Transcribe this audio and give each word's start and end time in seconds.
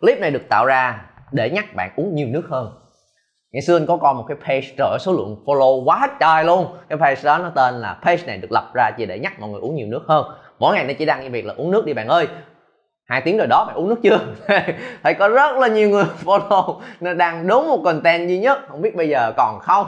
clip 0.00 0.18
này 0.18 0.30
được 0.30 0.48
tạo 0.48 0.66
ra 0.66 1.04
để 1.32 1.50
nhắc 1.50 1.74
bạn 1.74 1.90
uống 1.96 2.14
nhiều 2.14 2.28
nước 2.30 2.42
hơn. 2.48 2.72
Ngày 3.52 3.62
xưa 3.62 3.76
anh 3.76 3.86
có 3.86 3.96
coi 3.96 4.14
một 4.14 4.24
cái 4.28 4.36
page 4.46 4.74
trời 4.78 4.88
ơi, 4.90 4.98
số 5.00 5.12
lượng 5.12 5.36
follow 5.44 5.84
quá 5.84 6.08
trời 6.20 6.44
luôn. 6.44 6.66
Cái 6.88 6.98
page 6.98 7.20
đó 7.24 7.38
nó 7.38 7.50
tên 7.54 7.74
là 7.74 7.98
page 8.02 8.26
này 8.26 8.38
được 8.38 8.52
lập 8.52 8.70
ra 8.74 8.90
chỉ 8.90 9.06
để 9.06 9.18
nhắc 9.18 9.40
mọi 9.40 9.50
người 9.50 9.60
uống 9.60 9.74
nhiều 9.74 9.86
nước 9.86 10.02
hơn. 10.06 10.26
Mỗi 10.58 10.74
ngày 10.74 10.84
nó 10.84 10.92
chỉ 10.98 11.04
đăng 11.04 11.20
cái 11.20 11.30
việc 11.30 11.46
là 11.46 11.54
uống 11.56 11.70
nước 11.70 11.84
đi 11.84 11.92
bạn 11.92 12.08
ơi. 12.08 12.26
Hai 13.04 13.20
tiếng 13.20 13.38
rồi 13.38 13.46
đó 13.46 13.64
bạn 13.64 13.76
uống 13.76 13.88
nước 13.88 13.96
chưa? 14.02 14.20
Thấy 15.02 15.14
có 15.14 15.28
rất 15.28 15.56
là 15.56 15.68
nhiều 15.68 15.90
người 15.90 16.04
follow. 16.24 16.80
Nó 17.00 17.14
đang 17.14 17.46
đúng 17.46 17.68
một 17.68 17.80
content 17.84 18.28
duy 18.28 18.38
nhất 18.38 18.58
không 18.68 18.82
biết 18.82 18.96
bây 18.96 19.08
giờ 19.08 19.32
còn 19.36 19.60
không? 19.60 19.86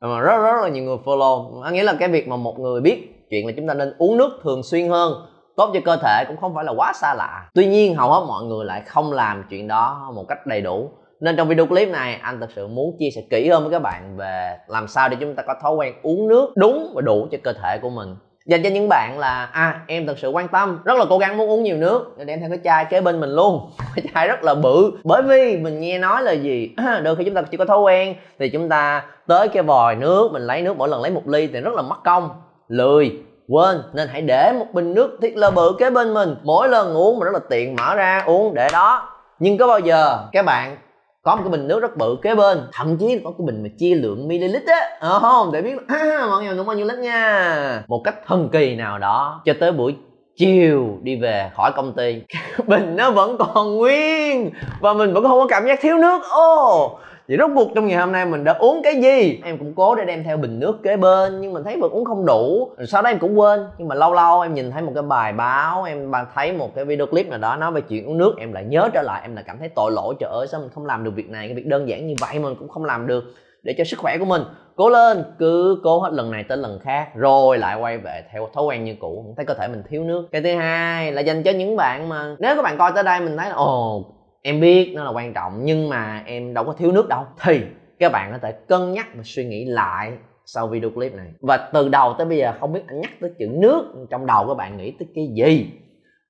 Mà 0.00 0.20
rất 0.20 0.36
rất 0.42 0.62
là 0.62 0.68
nhiều 0.68 0.84
người 0.84 0.96
follow. 1.04 1.70
Nghĩa 1.72 1.82
là 1.82 1.94
cái 1.98 2.08
việc 2.08 2.28
mà 2.28 2.36
một 2.36 2.58
người 2.58 2.80
biết 2.80 3.26
chuyện 3.30 3.46
là 3.46 3.52
chúng 3.56 3.68
ta 3.68 3.74
nên 3.74 3.94
uống 3.98 4.16
nước 4.16 4.40
thường 4.42 4.62
xuyên 4.62 4.88
hơn 4.88 5.12
tốt 5.56 5.70
cho 5.74 5.80
cơ 5.84 5.96
thể 5.96 6.24
cũng 6.28 6.36
không 6.36 6.54
phải 6.54 6.64
là 6.64 6.72
quá 6.76 6.92
xa 6.94 7.14
lạ. 7.14 7.48
Tuy 7.54 7.66
nhiên, 7.66 7.94
hầu 7.94 8.10
hết 8.10 8.24
mọi 8.28 8.44
người 8.44 8.64
lại 8.64 8.82
không 8.86 9.12
làm 9.12 9.44
chuyện 9.50 9.68
đó 9.68 10.12
một 10.14 10.24
cách 10.28 10.46
đầy 10.46 10.60
đủ. 10.60 10.90
Nên 11.20 11.36
trong 11.36 11.48
video 11.48 11.66
clip 11.66 11.88
này, 11.88 12.18
anh 12.22 12.40
thật 12.40 12.48
sự 12.56 12.68
muốn 12.68 12.96
chia 12.98 13.10
sẻ 13.14 13.22
kỹ 13.30 13.48
hơn 13.48 13.62
với 13.62 13.72
các 13.72 13.78
bạn 13.78 14.16
về 14.16 14.58
làm 14.66 14.88
sao 14.88 15.08
để 15.08 15.16
chúng 15.20 15.34
ta 15.34 15.42
có 15.46 15.54
thói 15.62 15.74
quen 15.74 15.94
uống 16.02 16.28
nước 16.28 16.52
đúng 16.56 16.92
và 16.94 17.00
đủ 17.00 17.28
cho 17.32 17.38
cơ 17.42 17.52
thể 17.52 17.78
của 17.82 17.90
mình. 17.90 18.16
Dành 18.46 18.62
cho 18.62 18.70
những 18.70 18.88
bạn 18.88 19.18
là 19.18 19.48
à 19.52 19.80
em 19.86 20.06
thật 20.06 20.18
sự 20.18 20.28
quan 20.28 20.48
tâm, 20.48 20.78
rất 20.84 20.98
là 20.98 21.04
cố 21.08 21.18
gắng 21.18 21.36
muốn 21.36 21.50
uống 21.50 21.62
nhiều 21.62 21.76
nước, 21.76 22.14
nên 22.18 22.26
đem 22.26 22.40
theo 22.40 22.48
cái 22.48 22.58
chai 22.64 22.84
kế 22.84 23.00
bên 23.00 23.20
mình 23.20 23.30
luôn. 23.30 23.70
Cái 23.94 24.04
chai 24.14 24.28
rất 24.28 24.42
là 24.44 24.54
bự, 24.54 24.92
bởi 25.04 25.22
vì 25.22 25.56
mình 25.56 25.80
nghe 25.80 25.98
nói 25.98 26.22
là 26.22 26.32
gì? 26.32 26.70
À, 26.76 27.00
đôi 27.04 27.16
khi 27.16 27.24
chúng 27.24 27.34
ta 27.34 27.42
chỉ 27.42 27.56
có 27.56 27.64
thói 27.64 27.78
quen 27.78 28.14
thì 28.38 28.48
chúng 28.48 28.68
ta 28.68 29.04
tới 29.26 29.48
cái 29.48 29.62
vòi 29.62 29.96
nước, 29.96 30.32
mình 30.32 30.42
lấy 30.42 30.62
nước 30.62 30.76
mỗi 30.76 30.88
lần 30.88 31.02
lấy 31.02 31.10
một 31.10 31.28
ly 31.28 31.46
thì 31.46 31.60
rất 31.60 31.74
là 31.74 31.82
mất 31.82 32.04
công. 32.04 32.30
Lười 32.68 33.12
quên 33.48 33.82
nên 33.92 34.08
hãy 34.08 34.22
để 34.22 34.52
một 34.58 34.66
bình 34.72 34.94
nước 34.94 35.18
thiệt 35.22 35.36
là 35.36 35.50
bự 35.50 35.76
kế 35.78 35.90
bên 35.90 36.14
mình. 36.14 36.36
Mỗi 36.42 36.68
lần 36.68 36.94
uống 36.94 37.18
mà 37.18 37.24
rất 37.24 37.32
là 37.32 37.40
tiện 37.50 37.76
mở 37.76 37.94
ra 37.94 38.22
uống 38.26 38.54
để 38.54 38.68
đó. 38.72 39.08
Nhưng 39.38 39.58
có 39.58 39.66
bao 39.66 39.78
giờ 39.78 40.18
các 40.32 40.44
bạn 40.44 40.76
có 41.22 41.36
một 41.36 41.42
cái 41.44 41.50
bình 41.50 41.68
nước 41.68 41.80
rất 41.80 41.96
bự 41.96 42.16
kế 42.22 42.34
bên 42.34 42.58
thậm 42.72 42.96
chí 42.96 43.18
có 43.24 43.30
cái 43.30 43.46
bình 43.46 43.62
mà 43.62 43.68
chia 43.78 43.94
lượng 43.94 44.28
ml 44.28 44.56
á. 44.66 44.98
Ờ 45.00 45.18
không 45.18 45.52
để 45.52 45.62
biết. 45.62 45.76
À, 45.88 46.26
mọi 46.30 46.44
người 46.44 46.58
uống 46.58 46.66
bao 46.66 46.76
nhiêu 46.76 46.86
lít 46.86 46.98
nha. 46.98 47.84
Một 47.88 48.00
cách 48.04 48.14
thần 48.26 48.48
kỳ 48.52 48.74
nào 48.74 48.98
đó 48.98 49.42
cho 49.44 49.52
tới 49.60 49.72
buổi 49.72 49.96
chiều 50.36 50.98
đi 51.02 51.16
về 51.16 51.50
khỏi 51.56 51.72
công 51.76 51.92
ty 51.92 52.22
bình 52.66 52.96
nó 52.96 53.10
vẫn 53.10 53.36
còn 53.38 53.76
nguyên 53.76 54.50
và 54.80 54.92
mình 54.92 55.12
vẫn 55.12 55.24
không 55.24 55.40
có 55.40 55.46
cảm 55.48 55.66
giác 55.66 55.78
thiếu 55.82 55.98
nước. 55.98 56.22
Ô 56.30 56.84
oh, 56.84 57.00
vậy 57.32 57.38
rốt 57.38 57.50
cuộc 57.54 57.74
trong 57.74 57.86
ngày 57.86 57.98
hôm 57.98 58.12
nay 58.12 58.26
mình 58.26 58.44
đã 58.44 58.52
uống 58.52 58.80
cái 58.84 58.94
gì? 58.94 59.40
Em 59.44 59.58
cũng 59.58 59.74
cố 59.74 59.94
để 59.94 60.04
đem 60.04 60.24
theo 60.24 60.36
bình 60.36 60.58
nước 60.58 60.82
kế 60.82 60.96
bên, 60.96 61.40
nhưng 61.40 61.52
mình 61.52 61.64
thấy 61.64 61.76
vẫn 61.80 61.90
uống 61.90 62.04
không 62.04 62.26
đủ. 62.26 62.70
Rồi 62.76 62.86
sau 62.86 63.02
đó 63.02 63.10
em 63.10 63.18
cũng 63.18 63.38
quên, 63.38 63.66
nhưng 63.78 63.88
mà 63.88 63.94
lâu 63.94 64.14
lâu 64.14 64.40
em 64.40 64.54
nhìn 64.54 64.70
thấy 64.70 64.82
một 64.82 64.92
cái 64.94 65.02
bài 65.02 65.32
báo, 65.32 65.84
em 65.84 66.12
thấy 66.34 66.52
một 66.52 66.74
cái 66.74 66.84
video 66.84 67.06
clip 67.06 67.28
nào 67.28 67.38
đó 67.38 67.56
nói 67.56 67.72
về 67.72 67.80
chuyện 67.80 68.06
uống 68.06 68.18
nước, 68.18 68.34
em 68.38 68.52
lại 68.52 68.64
nhớ 68.64 68.88
trở 68.92 69.02
lại, 69.02 69.20
em 69.22 69.34
lại 69.34 69.44
cảm 69.46 69.58
thấy 69.58 69.68
tội 69.68 69.92
lỗi, 69.92 70.14
trời 70.20 70.30
ơi, 70.30 70.46
sao 70.46 70.60
mình 70.60 70.70
không 70.74 70.86
làm 70.86 71.04
được 71.04 71.10
việc 71.14 71.30
này, 71.30 71.48
cái 71.48 71.54
việc 71.54 71.66
đơn 71.66 71.88
giản 71.88 72.06
như 72.06 72.14
vậy 72.20 72.38
mình 72.38 72.54
cũng 72.58 72.68
không 72.68 72.84
làm 72.84 73.06
được. 73.06 73.24
Để 73.62 73.74
cho 73.78 73.84
sức 73.84 73.98
khỏe 73.98 74.18
của 74.18 74.24
mình 74.24 74.42
cố 74.76 74.88
lên, 74.88 75.24
cứ 75.38 75.80
cố 75.84 76.00
hết 76.00 76.10
lần 76.12 76.30
này 76.30 76.44
tới 76.48 76.58
lần 76.58 76.78
khác, 76.78 77.08
rồi 77.14 77.58
lại 77.58 77.76
quay 77.80 77.98
về 77.98 78.24
theo 78.32 78.48
thói 78.54 78.64
quen 78.64 78.84
như 78.84 78.94
cũ, 79.00 79.34
thấy 79.36 79.46
cơ 79.46 79.54
thể 79.54 79.68
mình 79.68 79.82
thiếu 79.88 80.04
nước. 80.04 80.28
Cái 80.32 80.42
thứ 80.42 80.54
hai 80.54 81.12
là 81.12 81.20
dành 81.20 81.42
cho 81.42 81.50
những 81.50 81.76
bạn 81.76 82.08
mà, 82.08 82.36
nếu 82.38 82.56
các 82.56 82.62
bạn 82.62 82.78
coi 82.78 82.92
tới 82.94 83.04
đây 83.04 83.20
mình 83.20 83.36
thấy 83.36 83.48
là, 83.48 83.54
ồ 83.54 84.04
em 84.42 84.60
biết 84.60 84.92
nó 84.94 85.04
là 85.04 85.10
quan 85.10 85.32
trọng, 85.32 85.64
nhưng 85.64 85.88
mà 85.88 86.22
em 86.26 86.54
đâu 86.54 86.64
có 86.64 86.72
thiếu 86.72 86.92
nước 86.92 87.08
đâu. 87.08 87.24
Thì 87.40 87.60
các 87.98 88.12
bạn 88.12 88.32
có 88.32 88.38
thể 88.38 88.52
cân 88.52 88.92
nhắc 88.92 89.06
và 89.14 89.22
suy 89.24 89.44
nghĩ 89.44 89.64
lại 89.64 90.12
sau 90.46 90.66
video 90.66 90.90
clip 90.90 91.14
này. 91.14 91.32
Và 91.40 91.70
từ 91.72 91.88
đầu 91.88 92.14
tới 92.18 92.26
bây 92.26 92.38
giờ 92.38 92.54
không 92.60 92.72
biết 92.72 92.80
anh 92.86 93.00
nhắc 93.00 93.10
tới 93.20 93.30
chữ 93.38 93.46
nước 93.52 94.06
trong 94.10 94.26
đầu 94.26 94.48
các 94.48 94.54
bạn 94.54 94.76
nghĩ 94.76 94.90
tới 94.98 95.08
cái 95.14 95.28
gì. 95.36 95.70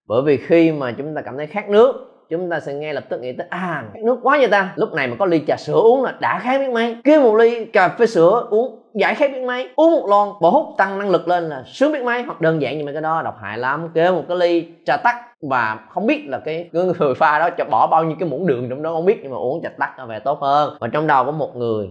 Bởi 0.06 0.22
vì 0.22 0.36
khi 0.36 0.72
mà 0.72 0.92
chúng 0.98 1.14
ta 1.14 1.22
cảm 1.22 1.36
thấy 1.36 1.46
khát 1.46 1.68
nước 1.68 2.11
chúng 2.33 2.50
ta 2.50 2.61
sẽ 2.61 2.75
nghe 2.75 2.92
lập 2.92 3.05
tức 3.08 3.20
nghĩ 3.20 3.33
tới 3.33 3.47
à 3.50 3.84
khát 3.94 4.02
nước 4.02 4.19
quá 4.22 4.38
vậy 4.38 4.48
ta. 4.48 4.72
Lúc 4.77 4.92
này 4.92 5.08
mà 5.08 5.16
có 5.19 5.27
ly 5.27 5.42
trà 5.47 5.56
sữa 5.56 5.72
uống 5.72 6.02
là 6.02 6.14
đã 6.20 6.39
khát 6.39 6.58
biết 6.58 6.70
mấy 6.70 6.97
kêu 7.05 7.22
một 7.22 7.34
ly 7.34 7.64
cà 7.64 7.89
phê 7.89 8.06
sữa 8.06 8.47
uống 8.50 8.78
giải 8.94 9.14
khát 9.14 9.30
biết 9.33 9.42
mấy 9.42 9.69
uống 9.77 9.92
một 9.92 10.06
lon 10.08 10.28
bỏ 10.41 10.50
hút 10.50 10.66
tăng 10.78 10.98
năng 10.98 11.11
lực 11.11 11.29
lên 11.29 11.48
là 11.48 11.62
sướng 11.67 11.92
biết 11.92 12.02
mấy 12.02 12.23
hoặc 12.23 12.40
đơn 12.40 12.62
giản 12.62 12.79
như 12.79 12.84
mấy 12.84 12.95
cái 12.95 13.02
đó 13.02 13.23
độc 13.23 13.34
hại 13.42 13.58
lắm. 13.58 13.89
Kêu 13.95 14.14
một 14.14 14.23
cái 14.29 14.36
ly 14.36 14.68
trà 14.86 14.96
tắc 14.96 15.17
và 15.51 15.86
không 15.90 16.06
biết 16.06 16.24
là 16.29 16.39
cái 16.39 16.70
người 16.73 17.14
pha 17.14 17.39
đó 17.39 17.51
cho 17.58 17.64
bỏ 17.64 17.86
bao 17.86 18.05
nhiêu 18.05 18.17
cái 18.20 18.29
muỗng 18.29 18.46
đường 18.46 18.67
trong 18.70 18.83
đó 18.83 18.92
không 18.92 19.05
biết 19.05 19.18
nhưng 19.23 19.33
mà 19.33 19.39
uống 19.39 19.62
trà 19.62 19.68
tắc 19.68 19.98
nó 19.98 20.06
về 20.06 20.18
tốt 20.18 20.39
hơn. 20.40 20.77
Và 20.80 20.89
trong 20.89 21.06
đầu 21.06 21.24
có 21.24 21.30
một 21.30 21.56
người 21.56 21.90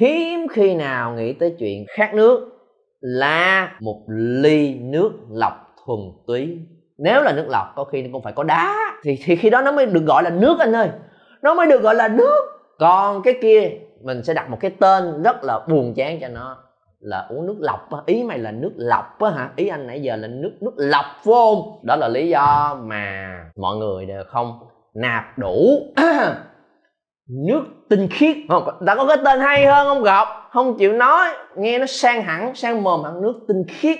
hiếm 0.00 0.46
khi 0.52 0.74
nào 0.74 1.14
nghĩ 1.14 1.32
tới 1.32 1.54
chuyện 1.58 1.84
khát 1.96 2.14
nước 2.14 2.48
là 3.00 3.72
một 3.80 4.02
ly 4.42 4.74
nước 4.74 5.10
lọc 5.30 5.52
thuần 5.86 6.00
túy. 6.26 6.58
Nếu 6.98 7.22
là 7.22 7.32
nước 7.32 7.46
lọc 7.48 7.66
có 7.76 7.84
khi 7.84 8.02
nó 8.02 8.08
cũng 8.12 8.22
phải 8.22 8.32
có 8.32 8.42
đá 8.42 8.87
thì, 9.02 9.18
thì 9.24 9.36
khi 9.36 9.50
đó 9.50 9.62
nó 9.62 9.72
mới 9.72 9.86
được 9.86 10.04
gọi 10.06 10.22
là 10.22 10.30
nước 10.30 10.58
anh 10.58 10.72
ơi. 10.72 10.90
Nó 11.42 11.54
mới 11.54 11.66
được 11.66 11.82
gọi 11.82 11.94
là 11.94 12.08
nước. 12.08 12.44
Còn 12.78 13.22
cái 13.22 13.34
kia 13.42 13.70
mình 14.02 14.22
sẽ 14.22 14.34
đặt 14.34 14.50
một 14.50 14.56
cái 14.60 14.70
tên 14.70 15.22
rất 15.22 15.44
là 15.44 15.60
buồn 15.68 15.94
chán 15.96 16.18
cho 16.20 16.28
nó 16.28 16.56
là 17.00 17.26
uống 17.28 17.46
nước 17.46 17.56
lọc 17.60 17.90
á. 17.90 17.98
Ý 18.06 18.22
mày 18.22 18.38
là 18.38 18.50
nước 18.50 18.72
lọc 18.76 19.20
á 19.20 19.30
hả? 19.30 19.50
Ý 19.56 19.68
anh 19.68 19.86
nãy 19.86 20.02
giờ 20.02 20.16
là 20.16 20.28
nước 20.28 20.52
nước 20.60 20.72
lọc 20.76 21.04
phải 21.04 21.34
không 21.34 21.80
đó 21.82 21.96
là 21.96 22.08
lý 22.08 22.28
do 22.28 22.78
mà 22.82 23.28
mọi 23.56 23.76
người 23.76 24.06
đều 24.06 24.24
không 24.28 24.58
nạp 24.94 25.38
đủ 25.38 25.78
nước 27.46 27.62
tinh 27.88 28.08
khiết. 28.10 28.36
Không 28.48 28.68
đã 28.80 28.94
có 28.94 29.06
cái 29.06 29.16
tên 29.24 29.40
hay 29.40 29.66
hơn 29.66 29.88
không 29.88 30.02
gặp 30.02 30.28
không 30.50 30.78
chịu 30.78 30.92
nói. 30.92 31.28
Nghe 31.56 31.78
nó 31.78 31.86
sang 31.86 32.22
hẳn 32.22 32.54
sang 32.54 32.82
mồm 32.82 33.04
hẳn 33.04 33.22
nước 33.22 33.34
tinh 33.48 33.64
khiết. 33.68 33.98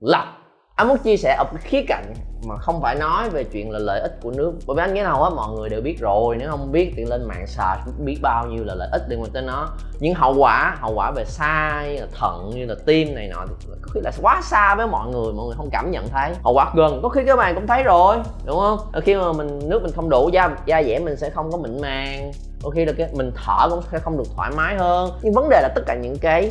Lọc 0.00 0.41
anh 0.76 0.88
muốn 0.88 0.98
chia 0.98 1.16
sẻ 1.16 1.34
ở 1.38 1.44
cái 1.44 1.62
khía 1.62 1.82
cạnh 1.88 2.14
mà 2.46 2.56
không 2.56 2.82
phải 2.82 2.94
nói 2.94 3.30
về 3.30 3.44
chuyện 3.44 3.70
là 3.70 3.78
lợi 3.78 4.00
ích 4.00 4.18
của 4.22 4.30
nước. 4.30 4.52
Bởi 4.66 4.76
vì 4.76 4.82
anh 4.82 4.94
nghĩ 4.94 5.00
hầu 5.00 5.22
hết 5.22 5.30
mọi 5.36 5.52
người 5.56 5.68
đều 5.68 5.80
biết 5.80 5.96
rồi, 6.00 6.36
nếu 6.36 6.50
không 6.50 6.72
biết 6.72 6.92
thì 6.96 7.04
lên 7.04 7.24
mạng 7.24 7.46
search 7.46 7.80
biết 7.98 8.18
bao 8.22 8.46
nhiêu 8.46 8.64
là 8.64 8.74
lợi 8.74 8.88
ích 8.92 9.02
liên 9.08 9.22
quan 9.22 9.30
tới 9.30 9.42
nó. 9.42 9.68
Nhưng 10.00 10.14
hậu 10.14 10.34
quả 10.34 10.76
hậu 10.80 10.94
quả 10.94 11.10
về 11.10 11.24
xa 11.24 11.84
như 11.86 12.00
là 12.00 12.06
thận, 12.18 12.50
như 12.54 12.66
là 12.66 12.74
tim 12.86 13.14
này 13.14 13.28
nọ 13.28 13.44
thì 13.48 13.66
có 13.82 13.90
khi 13.94 14.00
là 14.00 14.10
quá 14.22 14.40
xa 14.42 14.74
với 14.74 14.86
mọi 14.86 15.08
người 15.08 15.32
mọi 15.32 15.46
người 15.46 15.54
không 15.56 15.68
cảm 15.72 15.90
nhận 15.90 16.08
thấy. 16.08 16.30
Hậu 16.44 16.54
quả 16.54 16.72
gần, 16.74 17.00
có 17.02 17.08
khi 17.08 17.20
các 17.26 17.36
bạn 17.36 17.54
cũng 17.54 17.66
thấy 17.66 17.82
rồi, 17.82 18.16
đúng 18.44 18.58
không? 18.58 18.78
Ờ, 18.92 19.00
khi 19.00 19.14
mà 19.14 19.32
mình, 19.32 19.60
nước 19.64 19.82
mình 19.82 19.92
không 19.92 20.10
đủ, 20.10 20.30
da 20.32 20.56
da 20.66 20.82
dẻ 20.82 20.98
mình 20.98 21.16
sẽ 21.16 21.30
không 21.30 21.52
có 21.52 21.58
mịn 21.58 21.80
màng. 21.80 22.32
Đôi 22.62 22.72
khi 22.74 22.84
là 22.84 22.92
cái, 22.98 23.08
mình 23.12 23.32
thở 23.44 23.68
cũng 23.70 23.82
sẽ 23.92 23.98
không 23.98 24.18
được 24.18 24.28
thoải 24.36 24.50
mái 24.56 24.76
hơn. 24.76 25.10
Nhưng 25.22 25.32
vấn 25.32 25.48
đề 25.48 25.60
là 25.62 25.68
tất 25.74 25.82
cả 25.86 25.94
những 25.94 26.18
cái 26.18 26.50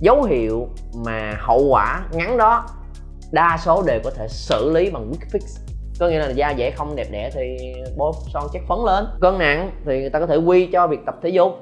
dấu 0.00 0.22
hiệu 0.22 0.68
mà 0.94 1.36
hậu 1.38 1.64
quả 1.64 2.00
ngắn 2.12 2.36
đó 2.36 2.66
đa 3.32 3.58
số 3.64 3.82
đều 3.86 4.00
có 4.04 4.10
thể 4.10 4.28
xử 4.28 4.72
lý 4.74 4.90
bằng 4.90 5.08
quick 5.08 5.32
fix. 5.32 5.60
Có 6.00 6.08
nghĩa 6.08 6.18
là 6.18 6.30
da 6.30 6.54
dẻ 6.58 6.70
không 6.70 6.96
đẹp 6.96 7.06
đẽ 7.10 7.30
thì 7.34 7.72
bôi 7.96 8.12
son 8.32 8.44
chất 8.52 8.62
phấn 8.68 8.78
lên. 8.86 9.04
Cân 9.20 9.38
nặng 9.38 9.70
thì 9.84 10.00
người 10.00 10.10
ta 10.10 10.20
có 10.20 10.26
thể 10.26 10.36
quy 10.36 10.66
cho 10.66 10.86
việc 10.86 11.00
tập 11.06 11.14
thể 11.22 11.28
dục, 11.28 11.52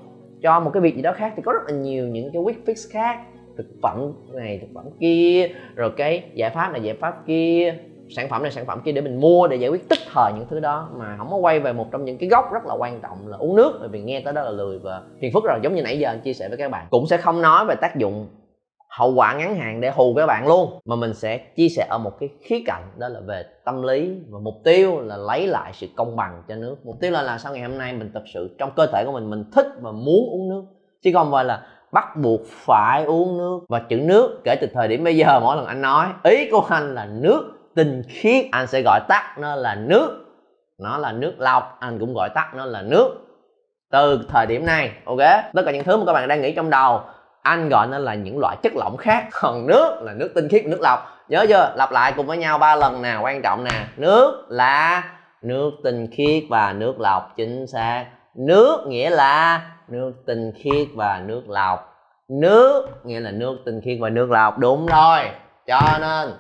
cho 0.43 0.61
một 0.61 0.71
cái 0.75 0.81
việc 0.81 0.97
gì 0.97 1.03
đó 1.03 1.13
khác 1.17 1.33
thì 1.37 1.43
có 1.47 1.53
rất 1.53 1.61
là 1.67 1.73
nhiều 1.73 2.07
những 2.07 2.33
cái 2.33 2.43
quick 2.45 2.67
fix 2.67 2.89
khác. 2.93 3.19
Thực 3.57 3.67
phẩm 3.83 4.13
này, 4.33 4.59
thực 4.61 4.67
phẩm 4.75 4.85
kia, 5.01 5.49
rồi 5.75 5.91
cái 5.97 6.23
giải 6.35 6.51
pháp 6.51 6.73
này, 6.73 6.83
giải 6.83 6.97
pháp 7.01 7.27
kia, 7.27 7.75
sản 8.17 8.29
phẩm 8.29 8.43
này, 8.43 8.51
sản 8.51 8.67
phẩm 8.67 8.81
kia 8.85 8.93
để 8.93 9.01
mình 9.01 9.21
mua 9.21 9.49
để 9.49 9.57
giải 9.57 9.71
quyết 9.71 9.89
tức 9.89 9.99
thời 10.15 10.33
những 10.33 10.47
thứ 10.51 10.61
đó. 10.61 10.89
Mà 10.97 11.15
không 11.19 11.31
có 11.31 11.37
quay 11.37 11.61
về 11.61 11.73
một 11.73 11.87
trong 11.93 12.05
những 12.05 12.19
cái 12.19 12.29
gốc 12.29 12.53
rất 12.53 12.67
là 12.67 12.75
quan 12.75 13.01
trọng 13.01 13.29
là 13.29 13.37
uống 13.37 13.57
nước, 13.57 13.77
bởi 13.81 13.89
vì 13.89 14.01
nghe 14.01 14.21
tới 14.25 14.33
đó 14.33 14.43
là 14.43 14.51
lười 14.51 14.79
và 14.79 15.03
phiền 15.21 15.33
phức 15.33 15.45
rồi. 15.45 15.59
Giống 15.63 15.75
như 15.75 15.83
nãy 15.83 15.99
giờ 15.99 16.09
anh 16.09 16.21
chia 16.21 16.33
sẻ 16.33 16.49
với 16.49 16.59
các 16.59 16.71
bạn, 16.71 16.87
cũng 16.91 17.07
sẽ 17.07 17.17
không 17.17 17.43
nói 17.43 17.65
về 17.69 17.75
tác 17.81 17.97
dụng 17.97 18.27
hậu 18.99 19.15
quả 19.15 19.35
ngắn 19.35 19.57
hạn 19.59 19.81
để 19.81 19.91
hù 19.91 20.15
các 20.17 20.27
bạn 20.27 20.47
luôn. 20.47 20.81
Mà 20.85 20.97
mình 20.97 21.15
sẽ 21.15 21.39
chia 21.39 21.69
sẻ 21.69 21.87
ở 21.91 21.99
một 21.99 22.13
cái 22.21 22.29
khía 22.43 22.63
cạnh, 22.67 22.83
đó 22.97 23.09
là 23.09 23.21
về 23.27 23.45
tâm 23.65 23.83
lý 23.83 24.17
và 24.29 24.39
mục 24.43 24.55
tiêu 24.65 25.01
là 25.01 25.17
lấy 25.17 25.47
lại 25.47 25.73
sự 25.75 25.87
công 25.97 26.17
bằng 26.17 26.43
cho 26.49 26.55
nước. 26.55 26.77
Mục 26.85 26.97
tiêu 27.01 27.11
là 27.11 27.23
là 27.23 27.39
sau 27.39 27.53
ngày 27.53 27.63
hôm 27.63 27.79
nay 27.79 27.93
mình 27.93 28.11
thật 28.15 28.23
sự 28.35 28.57
trong 28.59 28.71
cơ 28.77 28.87
thể 28.87 29.05
của 29.07 29.13
mình 29.13 29.31
mình 29.31 29.45
thích 29.53 29.67
và 29.81 29.93
muốn 29.93 30.29
uống 30.31 30.49
nước. 30.49 30.63
Chứ 31.03 31.11
không 31.15 31.33
phải 31.33 31.45
là 31.45 31.67
bắt 31.93 32.17
buộc 32.17 32.41
phải 32.47 33.05
uống 33.05 33.39
nước. 33.39 33.61
Và 33.69 33.79
chữ 33.79 33.97
nước 33.97 34.41
kể 34.45 34.57
từ 34.61 34.67
thời 34.75 34.89
điểm 34.89 35.05
bây 35.05 35.17
giờ, 35.17 35.41
mỗi 35.41 35.57
lần 35.57 35.67
anh 35.67 35.83
nói, 35.83 36.07
ý 36.25 36.51
của 36.51 36.65
anh 36.69 36.95
là 36.95 37.07
nước 37.07 37.53
tinh 37.75 38.03
khiết. 38.09 38.47
Anh 38.53 38.67
sẽ 38.67 38.83
gọi 38.83 39.01
tắt 39.09 39.37
nó 39.39 39.55
là 39.55 39.75
nước. 39.75 40.25
Nó 40.79 40.99
là 40.99 41.13
nước 41.13 41.35
lọc. 41.39 41.77
Anh 41.81 41.99
cũng 41.99 42.15
gọi 42.15 42.29
tắt 42.35 42.53
nó 42.57 42.65
là 42.65 42.83
nước. 42.83 43.15
Từ 43.91 44.21
thời 44.29 44.47
điểm 44.47 44.67
này, 44.67 44.91
ok? 45.05 45.19
Tất 45.55 45.63
cả 45.67 45.73
những 45.73 45.85
thứ 45.85 45.97
mà 45.97 46.03
các 46.07 46.13
bạn 46.13 46.29
đang 46.29 46.43
nghĩ 46.43 46.53
trong 46.53 46.71
đầu 46.71 47.01
anh 47.43 47.69
gọi 47.69 47.87
nó 47.87 47.99
là 47.99 48.15
những 48.15 48.39
loại 48.39 48.57
chất 48.63 48.73
lỏng 48.77 48.97
khác. 48.97 49.29
Còn 49.33 49.67
nước 49.67 49.99
là 50.03 50.13
nước 50.13 50.33
tinh 50.35 50.49
khiết, 50.49 50.67
nước 50.67 50.81
lọc. 50.81 50.99
Nhớ 51.29 51.47
chưa? 51.49 51.73
Lặp 51.77 51.93
lại 51.93 52.13
cùng 52.17 52.27
với 52.27 52.39
nhau 52.39 52.59
ba 52.59 52.77
lần 52.77 53.03
nào 53.03 53.23
quan 53.23 53.43
trọng 53.43 53.65
nè. 53.65 53.87
Nước 53.97 54.47
là 54.49 55.05
nước 55.43 55.71
tinh 55.85 56.09
khiết 56.13 56.45
và 56.51 56.73
nước 56.73 57.01
lọc, 57.01 57.33
chính 57.37 57.67
xác. 57.67 58.05
Nước 58.35 58.87
nghĩa 58.87 59.11
là 59.11 59.63
nước 59.89 60.13
tinh 60.27 60.53
khiết 60.63 60.89
và 60.95 61.23
nước 61.27 61.43
lọc. 61.49 61.95
Nước 62.29 62.89
nghĩa 63.05 63.21
là 63.21 63.31
nước 63.31 63.57
tinh 63.67 63.81
khiết 63.85 63.99
và 64.01 64.09
nước 64.09 64.31
lọc. 64.31 64.59
Đúng 64.59 64.87
rồi. 64.87 65.21
Cho 65.67 65.81
nên, 66.01 66.33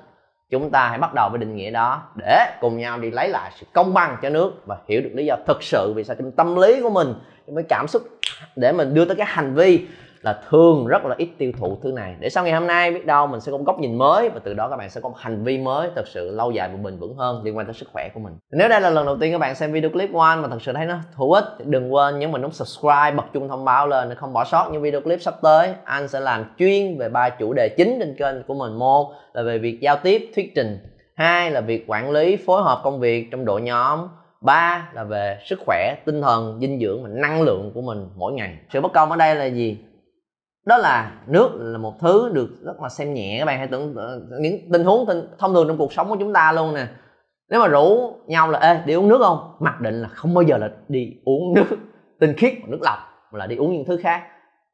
chúng 0.50 0.70
ta 0.70 0.88
hãy 0.88 0.98
bắt 0.98 1.14
đầu 1.14 1.28
với 1.28 1.38
định 1.38 1.56
nghĩa 1.56 1.70
đó 1.70 2.02
để 2.14 2.56
cùng 2.60 2.78
nhau 2.78 2.98
đi 2.98 3.10
lấy 3.10 3.28
lại 3.28 3.50
sự 3.54 3.66
công 3.72 3.94
bằng 3.94 4.16
cho 4.22 4.30
nước 4.30 4.52
và 4.66 4.76
hiểu 4.88 5.00
được 5.00 5.10
lý 5.14 5.26
do 5.26 5.36
thực 5.46 5.62
sự 5.62 5.92
vì 5.96 6.04
sao 6.04 6.16
trong 6.18 6.32
tâm 6.32 6.56
lý 6.56 6.82
của 6.82 6.90
mình 6.90 7.14
mới 7.48 7.64
cảm 7.68 7.88
xúc 7.88 8.02
để 8.56 8.72
mình 8.72 8.94
đưa 8.94 9.04
tới 9.04 9.16
cái 9.16 9.26
hành 9.26 9.54
vi 9.54 9.86
là 10.22 10.40
thường 10.48 10.86
rất 10.86 11.04
là 11.04 11.14
ít 11.18 11.28
tiêu 11.38 11.52
thụ 11.58 11.78
thứ 11.82 11.92
này. 11.92 12.16
Để 12.20 12.28
sau 12.28 12.44
ngày 12.44 12.52
hôm 12.52 12.66
nay 12.66 12.90
biết 12.90 13.06
đâu 13.06 13.26
mình 13.26 13.40
sẽ 13.40 13.52
có 13.52 13.58
một 13.58 13.64
góc 13.66 13.80
nhìn 13.80 13.98
mới 13.98 14.28
và 14.28 14.40
từ 14.44 14.54
đó 14.54 14.68
các 14.68 14.76
bạn 14.76 14.90
sẽ 14.90 15.00
có 15.00 15.08
một 15.08 15.18
hành 15.18 15.44
vi 15.44 15.58
mới 15.58 15.90
thật 15.94 16.08
sự 16.08 16.30
lâu 16.30 16.50
dài 16.50 16.68
và 16.68 16.76
bền 16.84 16.98
vững 16.98 17.14
hơn 17.14 17.42
liên 17.44 17.56
quan 17.56 17.66
tới 17.66 17.74
sức 17.74 17.88
khỏe 17.92 18.08
của 18.14 18.20
mình. 18.20 18.32
Nếu 18.50 18.68
đây 18.68 18.80
là 18.80 18.90
lần 18.90 19.06
đầu 19.06 19.16
tiên 19.16 19.32
các 19.32 19.38
bạn 19.38 19.54
xem 19.54 19.72
video 19.72 19.90
clip 19.90 20.10
của 20.12 20.20
anh 20.20 20.42
mà 20.42 20.48
thật 20.48 20.62
sự 20.62 20.72
thấy 20.72 20.86
nó 20.86 20.98
hữu 21.14 21.32
ích 21.32 21.44
thì 21.58 21.64
đừng 21.68 21.94
quên 21.94 22.18
nhấn 22.18 22.32
vào 22.32 22.42
nút 22.42 22.54
subscribe, 22.54 23.10
bật 23.10 23.24
chuông 23.34 23.48
thông 23.48 23.64
báo 23.64 23.86
lên 23.86 24.08
để 24.08 24.14
không 24.14 24.32
bỏ 24.32 24.44
sót 24.44 24.68
những 24.72 24.82
video 24.82 25.00
clip 25.00 25.22
sắp 25.22 25.34
tới. 25.42 25.72
Anh 25.84 26.08
sẽ 26.08 26.20
làm 26.20 26.44
chuyên 26.58 26.98
về 26.98 27.08
ba 27.08 27.28
chủ 27.28 27.52
đề 27.52 27.68
chính 27.68 27.96
trên 27.98 28.14
kênh 28.18 28.42
của 28.42 28.54
mình. 28.54 28.78
Một 28.78 29.12
là 29.32 29.42
về 29.42 29.58
việc 29.58 29.80
giao 29.80 29.96
tiếp, 29.96 30.30
thuyết 30.34 30.52
trình. 30.54 30.78
Hai 31.14 31.50
là 31.50 31.60
việc 31.60 31.84
quản 31.86 32.10
lý, 32.10 32.36
phối 32.36 32.62
hợp 32.62 32.80
công 32.84 33.00
việc 33.00 33.28
trong 33.30 33.44
đội 33.44 33.60
nhóm. 33.60 34.08
Ba 34.40 34.88
là 34.94 35.04
về 35.04 35.38
sức 35.44 35.58
khỏe, 35.66 35.94
tinh 36.04 36.22
thần, 36.22 36.58
dinh 36.60 36.80
dưỡng 36.80 37.02
và 37.02 37.08
năng 37.12 37.42
lượng 37.42 37.70
của 37.74 37.80
mình 37.80 38.08
mỗi 38.16 38.32
ngày. 38.32 38.58
Sự 38.72 38.80
bất 38.80 38.92
công 38.92 39.10
ở 39.10 39.16
đây 39.16 39.34
là 39.34 39.44
gì? 39.44 39.78
Đó 40.68 40.76
là 40.76 41.12
nước 41.26 41.50
là 41.54 41.78
một 41.78 41.94
thứ 42.00 42.30
được 42.32 42.48
rất 42.64 42.82
là 42.82 42.88
xem 42.88 43.14
nhẹ, 43.14 43.36
các 43.38 43.44
bạn 43.44 43.58
hãy 43.58 43.66
tưởng 43.66 43.94
ờ, 43.96 44.20
những 44.40 44.58
tình 44.72 44.84
huống 44.84 45.06
thông 45.38 45.54
thường 45.54 45.68
trong 45.68 45.78
cuộc 45.78 45.92
sống 45.92 46.08
của 46.08 46.16
chúng 46.20 46.32
ta 46.32 46.52
luôn 46.52 46.74
nè. 46.74 46.86
Nếu 47.50 47.60
mà 47.60 47.68
rủ 47.68 48.12
nhau 48.26 48.50
là, 48.50 48.58
ê, 48.58 48.80
đi 48.86 48.94
uống 48.94 49.08
nước 49.08 49.18
không? 49.18 49.52
Mặc 49.60 49.80
định 49.80 50.02
là 50.02 50.08
không 50.08 50.34
bao 50.34 50.42
giờ 50.42 50.56
là 50.56 50.70
đi 50.88 51.12
uống 51.24 51.54
nước 51.54 51.64
tinh 52.20 52.34
khiết, 52.36 52.54
nước 52.66 52.78
lọc, 52.82 52.98
mà 53.32 53.38
là 53.38 53.46
đi 53.46 53.56
uống 53.56 53.72
những 53.72 53.84
thứ 53.84 53.96
khác. 54.02 54.22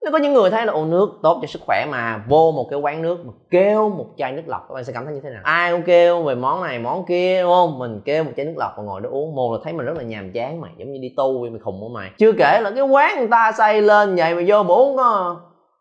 Nếu 0.02 0.12
có 0.12 0.19
những 0.19 0.32
người 0.32 0.50
thấy 0.50 0.67
là 0.67 0.73
uống 0.73 0.91
nước 0.91 1.08
tốt 1.23 1.38
cho 1.43 1.46
sức 1.46 1.62
khỏe 1.67 1.87
mà, 1.91 2.25
vô 2.29 2.52
một 2.52 2.67
cái 2.70 2.79
quán 2.81 3.02
nước 3.02 3.26
mà 3.26 3.32
kêu 3.50 3.88
một 3.88 4.06
chai 4.17 4.32
nước 4.32 4.43
lọc, 4.47 4.69
các 4.69 4.75
bạn 4.75 4.85
sẽ 4.85 4.93
cảm 4.93 5.05
thấy 5.05 5.14
như 5.14 5.20
thế 5.25 5.31
nào? 5.31 5.40
Ai 5.44 5.73
cũng 5.73 5.82
kêu 5.82 6.23
về 6.23 6.35
món 6.35 6.62
này, 6.62 6.79
món 6.79 7.05
kia, 7.06 7.43
đúng 7.43 7.52
không? 7.52 7.79
Mình 7.79 8.00
kêu 8.05 8.25
một 8.25 8.31
chai 8.37 8.47
nước 8.47 8.55
lọc 8.56 8.73
và 8.76 8.82
ngồi 8.82 9.00
đó 9.00 9.11
uống, 9.12 9.35
một 9.35 9.52
là 9.52 9.58
thấy 9.64 9.73
mình 9.73 9.87
rất 9.87 9.97
là 9.97 10.02
nhàm 10.02 10.32
chán 10.32 10.61
mày 10.61 10.70
giống 10.76 10.93
như 10.93 10.99
đi 11.02 11.14
tu 11.17 11.40
vậy 11.40 11.50
mày 11.50 11.61
khùng 11.61 11.81
của 11.81 11.88
mày 11.88 12.11
chưa 12.19 12.32
kể 12.32 12.61
là 12.61 12.70
cái 12.70 12.85
quán 12.85 13.19
người 13.19 13.29
ta 13.29 13.52
xây 13.52 13.82
lên 13.82 14.17
vậy 14.17 14.35
mà 14.35 14.43
vô 14.47 14.62
mà 14.62 14.75
uống 14.75 14.97
có 14.97 15.37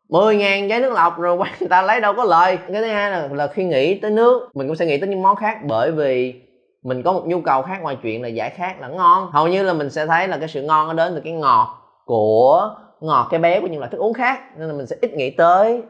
10 0.09 0.35
ngàn 0.35 0.69
chai 0.69 0.79
nước 0.79 0.93
lọc 0.93 1.19
rồi 1.19 1.35
quán 1.35 1.51
người 1.59 1.69
ta 1.69 1.81
lấy 1.81 2.01
đâu 2.01 2.13
có 2.13 2.23
lời. 2.23 2.57
Cái 2.57 2.81
thứ 2.81 2.87
hai 2.87 3.11
là, 3.11 3.29
là 3.31 3.47
khi 3.47 3.63
nghĩ 3.63 3.99
tới 3.99 4.11
nước 4.11 4.49
mình 4.53 4.67
cũng 4.67 4.75
sẽ 4.75 4.85
nghĩ 4.85 4.97
tới 4.97 5.09
những 5.09 5.21
món 5.21 5.35
khác 5.35 5.57
bởi 5.67 5.91
vì 5.91 6.41
mình 6.83 7.03
có 7.03 7.13
một 7.13 7.23
nhu 7.27 7.41
cầu 7.41 7.61
khác 7.61 7.81
ngoài 7.81 7.97
chuyện 8.03 8.21
là 8.21 8.27
giải 8.27 8.49
khát 8.49 8.81
là 8.81 8.87
ngon. 8.87 9.31
Hầu 9.31 9.47
như 9.47 9.63
là 9.63 9.73
mình 9.73 9.89
sẽ 9.89 10.05
thấy 10.05 10.27
là 10.27 10.37
cái 10.37 10.47
sự 10.47 10.61
ngon 10.61 10.87
nó 10.87 10.93
đến 10.93 11.11
từ 11.15 11.21
cái 11.21 11.33
ngọt 11.33 11.67
của 12.05 12.75
ngọt 13.01 13.27
cái 13.31 13.39
bé 13.39 13.59
của 13.59 13.67
những 13.67 13.79
loại 13.79 13.91
thức 13.91 13.97
uống 13.97 14.13
khác 14.13 14.39
nên 14.57 14.67
là 14.67 14.73
mình 14.73 14.87
sẽ 14.87 14.95
ít 15.01 15.13
nghĩ 15.13 15.29
tới 15.29 15.81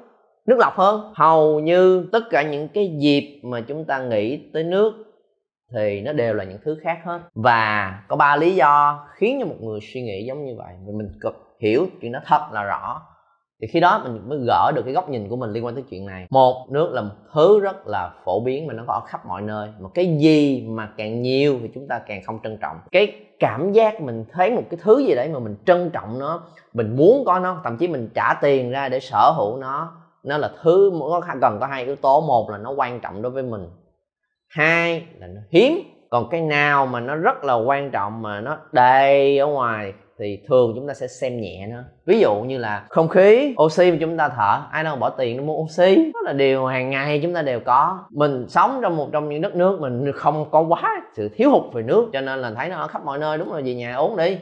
nước 0.45 0.57
lọc 0.59 0.75
hơn. 0.75 1.11
Hầu 1.15 1.59
như 1.59 2.07
tất 2.11 2.23
cả 2.29 2.41
những 2.41 2.67
cái 2.67 2.97
dịp 2.99 3.41
mà 3.43 3.61
chúng 3.67 3.85
ta 3.85 3.99
nghĩ 3.99 4.51
tới 4.53 4.63
nước 4.63 4.93
thì 5.75 6.01
nó 6.01 6.13
đều 6.13 6.33
là 6.33 6.43
những 6.43 6.59
thứ 6.65 6.77
khác 6.83 6.97
hết. 7.05 7.19
Và 7.35 7.93
có 8.07 8.15
ba 8.15 8.35
lý 8.35 8.55
do 8.55 9.05
khiến 9.15 9.37
cho 9.41 9.45
một 9.45 9.55
người 9.61 9.79
suy 9.93 10.01
nghĩ 10.01 10.25
giống 10.27 10.45
như 10.45 10.55
vậy 10.57 10.73
mình 10.85 11.11
cực 11.21 11.33
hiểu 11.59 11.87
chuyện 12.01 12.11
đó 12.11 12.19
thật 12.25 12.47
là 12.51 12.63
rõ 12.63 13.01
thì 13.63 13.67
khi 13.67 13.79
đó 13.79 14.01
mình 14.03 14.21
mới 14.29 14.39
gỡ 14.47 14.71
được 14.75 14.81
cái 14.85 14.93
góc 14.93 15.09
nhìn 15.09 15.29
của 15.29 15.35
mình 15.35 15.51
liên 15.51 15.65
quan 15.65 15.75
tới 15.75 15.83
chuyện 15.89 16.05
này. 16.05 16.27
Một, 16.29 16.65
nước 16.69 16.93
là 16.93 17.01
một 17.01 17.15
thứ 17.33 17.59
rất 17.59 17.87
là 17.87 18.13
phổ 18.23 18.39
biến 18.39 18.67
mà 18.67 18.73
nó 18.73 18.83
có 18.87 18.93
ở 18.93 19.01
khắp 19.07 19.25
mọi 19.25 19.41
nơi. 19.41 19.69
Mà 19.79 19.89
cái 19.93 20.17
gì 20.17 20.67
mà 20.69 20.89
càng 20.97 21.21
nhiều 21.21 21.57
thì 21.61 21.69
chúng 21.73 21.87
ta 21.87 21.99
càng 21.99 22.21
không 22.25 22.39
trân 22.43 22.57
trọng. 22.61 22.77
Cái 22.91 23.25
cảm 23.39 23.71
giác 23.71 24.01
mình 24.01 24.25
thấy 24.31 24.51
một 24.51 24.61
cái 24.69 24.79
thứ 24.83 24.99
gì 24.99 25.15
đấy 25.15 25.29
mà 25.29 25.39
mình 25.39 25.55
trân 25.65 25.89
trọng 25.89 26.19
nó, 26.19 26.43
mình 26.73 26.95
muốn 26.95 27.25
có 27.25 27.39
nó, 27.39 27.61
thậm 27.63 27.77
chí 27.77 27.87
mình 27.87 28.09
trả 28.15 28.33
tiền 28.41 28.71
ra 28.71 28.89
để 28.89 28.99
sở 28.99 29.33
hữu 29.37 29.57
nó 29.57 29.91
nó 30.23 30.37
là 30.37 30.51
thứ 30.61 30.91
cần 31.41 31.57
có 31.59 31.67
hai 31.67 31.85
yếu 31.85 31.95
tố. 31.95 32.21
Một 32.21 32.49
là 32.49 32.57
nó 32.57 32.71
quan 32.71 32.99
trọng 32.99 33.21
đối 33.21 33.31
với 33.31 33.43
mình. 33.43 33.67
Hai 34.49 35.05
là 35.19 35.27
nó 35.27 35.41
hiếm. 35.51 35.79
Còn 36.09 36.29
cái 36.29 36.41
nào 36.41 36.85
mà 36.85 36.99
nó 36.99 37.15
rất 37.15 37.43
là 37.43 37.53
quan 37.53 37.91
trọng 37.91 38.21
mà 38.21 38.41
nó 38.41 38.57
đầy 38.71 39.37
ở 39.37 39.47
ngoài 39.47 39.93
thì 40.19 40.39
thường 40.47 40.71
chúng 40.75 40.87
ta 40.87 40.93
sẽ 40.93 41.07
xem 41.07 41.41
nhẹ 41.41 41.67
nó. 41.67 41.77
Ví 42.05 42.19
dụ 42.19 42.35
như 42.35 42.57
là 42.57 42.85
không 42.89 43.07
khí, 43.07 43.55
oxy 43.63 43.91
mà 43.91 43.97
chúng 43.99 44.17
ta 44.17 44.29
thở, 44.29 44.61
ai 44.71 44.83
đâu 44.83 44.95
bỏ 44.95 45.09
tiền 45.09 45.37
để 45.37 45.43
mua 45.43 45.53
oxy. 45.53 45.95
Đó 45.95 46.19
là 46.23 46.33
điều 46.33 46.65
hàng 46.65 46.89
ngày 46.89 47.19
chúng 47.23 47.33
ta 47.33 47.41
đều 47.41 47.59
có. 47.59 47.99
Mình 48.09 48.45
sống 48.49 48.79
trong 48.81 48.97
một 48.97 49.09
trong 49.11 49.29
những 49.29 49.41
đất 49.41 49.55
nước 49.55 49.79
mình 49.81 50.11
không 50.15 50.51
có 50.51 50.61
quá 50.61 51.01
sự 51.15 51.29
thiếu 51.35 51.49
hụt 51.49 51.73
về 51.73 51.83
nước, 51.83 52.09
cho 52.13 52.21
nên 52.21 52.39
là 52.39 52.51
thấy 52.55 52.69
nó 52.69 52.77
ở 52.77 52.87
khắp 52.87 53.05
mọi 53.05 53.19
nơi. 53.19 53.37
Đúng 53.37 53.51
rồi, 53.51 53.63
về 53.63 53.73
nhà 53.73 53.95
uống 53.95 54.17
đi. 54.17 54.37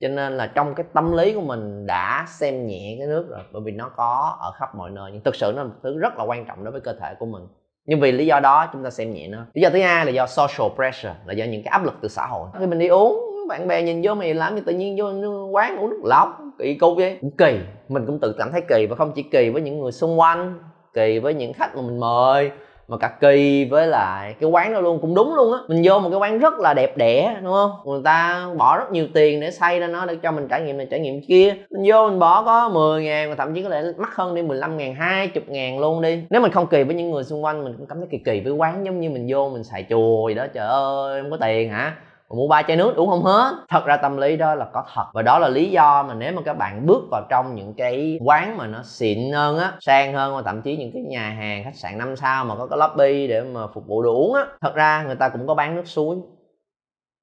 Cho 0.00 0.08
nên 0.08 0.36
là 0.36 0.46
trong 0.46 0.74
cái 0.74 0.86
tâm 0.92 1.16
lý 1.16 1.32
của 1.32 1.40
mình 1.40 1.86
đã 1.86 2.26
xem 2.28 2.66
nhẹ 2.66 2.96
cái 2.98 3.06
nước 3.06 3.26
rồi, 3.30 3.40
bởi 3.52 3.62
vì 3.64 3.72
nó 3.72 3.90
có 3.96 4.36
ở 4.40 4.52
khắp 4.58 4.74
mọi 4.74 4.90
nơi. 4.90 5.10
Nhưng 5.12 5.22
thực 5.24 5.34
sự 5.34 5.52
nó 5.56 5.62
là 5.62 5.68
một 5.68 5.74
thứ 5.82 5.98
rất 5.98 6.18
là 6.18 6.24
quan 6.24 6.44
trọng 6.44 6.64
đối 6.64 6.72
với 6.72 6.80
cơ 6.80 6.92
thể 7.00 7.14
của 7.18 7.26
mình. 7.26 7.42
Nhưng 7.86 8.00
vì 8.00 8.12
lý 8.12 8.26
do 8.26 8.40
đó, 8.40 8.66
chúng 8.72 8.84
ta 8.84 8.90
xem 8.90 9.14
nhẹ 9.14 9.28
nó. 9.28 9.38
Lý 9.54 9.62
do 9.62 9.70
thứ 9.70 9.80
hai 9.80 10.06
là 10.06 10.10
do 10.10 10.26
social 10.26 10.74
pressure, 10.76 11.14
là 11.26 11.32
do 11.32 11.44
những 11.44 11.62
cái 11.62 11.70
áp 11.70 11.84
lực 11.84 11.94
từ 12.00 12.08
xã 12.08 12.26
hội. 12.26 12.48
Khi 12.58 12.66
mình 12.66 12.78
đi 12.78 12.86
uống 12.86 13.27
bạn 13.48 13.68
bè 13.68 13.82
nhìn 13.82 14.00
vô 14.04 14.14
mày 14.14 14.34
làm 14.34 14.54
gì 14.54 14.62
tự 14.66 14.72
nhiên 14.72 14.96
vô 14.98 15.06
quán 15.52 15.76
uống 15.76 15.90
nước 15.90 16.00
lọc, 16.04 16.28
kỳ 16.58 16.74
cục 16.74 16.96
vậy. 16.96 17.18
Cũng 17.20 17.30
kỳ, 17.30 17.58
mình 17.88 18.06
cũng 18.06 18.18
tự 18.18 18.34
cảm 18.38 18.52
thấy 18.52 18.60
kỳ 18.68 18.86
và 18.86 18.96
không 18.96 19.12
chỉ 19.14 19.22
kỳ 19.22 19.50
với 19.50 19.62
những 19.62 19.78
người 19.78 19.92
xung 19.92 20.20
quanh, 20.20 20.58
kỳ 20.94 21.18
với 21.18 21.34
những 21.34 21.52
khách 21.52 21.76
mà 21.76 21.82
mình 21.82 22.00
mời, 22.00 22.50
mà 22.88 22.96
cả 22.96 23.08
kỳ 23.20 23.64
với 23.64 23.86
lại 23.86 24.34
cái 24.40 24.50
quán 24.50 24.72
đó 24.72 24.80
luôn, 24.80 24.98
cũng 25.00 25.14
đúng 25.14 25.34
luôn 25.34 25.52
á. 25.52 25.58
Mình 25.68 25.82
vô 25.84 25.98
một 25.98 26.10
cái 26.10 26.18
quán 26.18 26.38
rất 26.38 26.54
là 26.58 26.74
đẹp 26.74 26.96
đẽ, 26.96 27.36
đúng 27.42 27.52
không? 27.52 27.70
Người 27.84 28.00
ta 28.04 28.46
bỏ 28.58 28.78
rất 28.78 28.92
nhiều 28.92 29.06
tiền 29.14 29.40
để 29.40 29.50
xây 29.50 29.80
ra 29.80 29.86
nó 29.86 30.06
để 30.06 30.16
cho 30.22 30.32
mình 30.32 30.48
trải 30.48 30.62
nghiệm 30.62 30.76
này, 30.76 30.86
trải 30.90 31.00
nghiệm 31.00 31.20
kia. 31.28 31.54
Mình 31.70 31.82
vô 31.86 32.08
mình 32.08 32.18
bỏ 32.18 32.42
có 32.42 32.68
10 32.68 33.02
ngàn 33.02 33.30
mà 33.30 33.34
thậm 33.36 33.54
chí 33.54 33.62
có 33.62 33.68
thể 33.68 33.82
mắc 33.96 34.16
hơn 34.16 34.34
đi 34.34 34.42
15 34.42 34.76
ngàn 34.76 34.94
20 34.94 35.44
ngàn 35.48 35.78
luôn 35.78 36.02
đi. 36.02 36.22
Nếu 36.30 36.40
mình 36.40 36.52
không 36.52 36.66
kỳ 36.66 36.84
với 36.84 36.94
những 36.94 37.10
người 37.10 37.24
xung 37.24 37.44
quanh, 37.44 37.64
mình 37.64 37.74
cũng 37.78 37.86
cảm 37.86 37.98
thấy 37.98 38.08
kỳ 38.10 38.18
kỳ 38.18 38.40
với 38.40 38.52
quán, 38.52 38.84
giống 38.86 39.00
như 39.00 39.10
mình 39.10 39.26
vô 39.30 39.48
mình 39.48 39.64
xài 39.64 39.86
chùa 39.90 40.28
gì 40.28 40.34
đó. 40.34 40.46
Trời 40.54 40.66
ơi, 40.68 41.22
không 41.22 41.30
có 41.30 41.36
tiền 41.40 41.70
hả? 41.70 41.96
Mua 42.36 42.48
ba 42.48 42.62
chai 42.62 42.76
nước 42.76 42.96
uống 42.96 43.08
không 43.08 43.22
hết? 43.22 43.54
Thật 43.68 43.84
ra 43.86 43.96
tâm 43.96 44.16
lý 44.16 44.36
đó 44.36 44.54
là 44.54 44.66
có 44.72 44.84
thật. 44.94 45.04
Và 45.14 45.22
đó 45.22 45.38
là 45.38 45.48
lý 45.48 45.70
do 45.70 46.02
mà 46.02 46.14
nếu 46.14 46.32
mà 46.32 46.42
các 46.44 46.54
bạn 46.54 46.86
bước 46.86 47.02
vào 47.10 47.22
trong 47.28 47.54
những 47.54 47.74
cái 47.74 48.18
quán 48.24 48.56
mà 48.56 48.66
nó 48.66 48.82
xịn 48.82 49.32
hơn 49.32 49.58
á 49.58 49.72
sang 49.80 50.14
hơn 50.14 50.34
và 50.34 50.42
thậm 50.42 50.62
chí 50.62 50.76
những 50.76 50.90
cái 50.92 51.02
nhà 51.02 51.30
hàng 51.30 51.64
khách 51.64 51.76
sạn 51.76 51.98
năm 51.98 52.16
sao 52.16 52.44
mà 52.44 52.54
có 52.54 52.66
cái 52.66 52.78
lobby 52.78 53.26
để 53.26 53.42
mà 53.42 53.66
phục 53.74 53.86
vụ 53.86 54.02
đồ 54.02 54.14
uống 54.14 54.34
á 54.34 54.42
thật 54.60 54.74
ra 54.74 55.02
người 55.02 55.16
ta 55.16 55.28
cũng 55.28 55.46
có 55.46 55.54
bán 55.54 55.76
nước 55.76 55.86
suối 55.86 56.16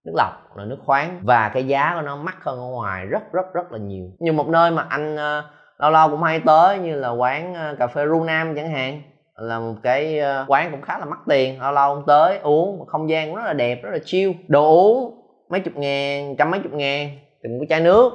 nước 0.06 0.13
lọc 0.16 0.57
là 0.57 0.66
nước 0.66 0.78
khoáng. 0.86 1.19
Và 1.24 1.50
cái 1.50 1.68
giá 1.68 1.92
của 1.96 2.01
nó 2.01 2.16
mắc 2.16 2.38
hơn 2.44 2.60
ở 2.60 2.66
ngoài 2.66 3.06
rất 3.06 3.31
rất 3.31 3.54
rất 3.54 3.72
là 3.72 3.78
nhiều. 3.78 4.06
Như 4.19 4.34
một 4.34 4.48
nơi 4.48 4.72
mà 4.72 4.86
anh 4.90 5.16
uh, 5.16 5.46
lâu 5.78 5.92
lâu 5.92 6.10
cũng 6.10 6.24
hay 6.24 6.40
tới 6.40 6.80
như 6.80 6.96
là 6.96 7.10
quán 7.10 7.54
uh, 7.54 7.80
cà 7.80 7.88
phê 7.88 8.06
ru 8.06 8.24
nam 8.24 8.56
chẳng 8.56 8.72
hạn 8.72 9.01
là 9.38 9.60
một 9.60 9.76
cái 9.84 10.20
ờ, 10.20 10.46
quán 10.48 10.72
cũng 10.72 10.82
khá 10.82 10.98
là 10.98 11.06
mắc 11.06 11.20
tiền 11.28 11.62
lâu 11.62 11.72
lâu 11.72 11.94
ông 11.94 12.04
tới 12.08 12.38
uống 12.38 12.86
không 12.86 13.10
gian 13.10 13.28
cũng 13.28 13.36
rất 13.36 13.46
là 13.46 13.54
đẹp 13.54 13.84
rất 13.84 13.90
là 13.92 14.00
chill. 14.06 14.32
Đồ 14.48 14.70
uống 14.70 15.22
mấy 15.50 15.60
chục 15.60 15.78
ngàn 15.78 16.36
trăm 16.38 16.52
mấy 16.52 16.60
chục 16.60 16.74
ngàn 16.74 17.10
tìm 17.44 17.60
cái 17.60 17.68
chai 17.70 17.82
nước 17.82 18.14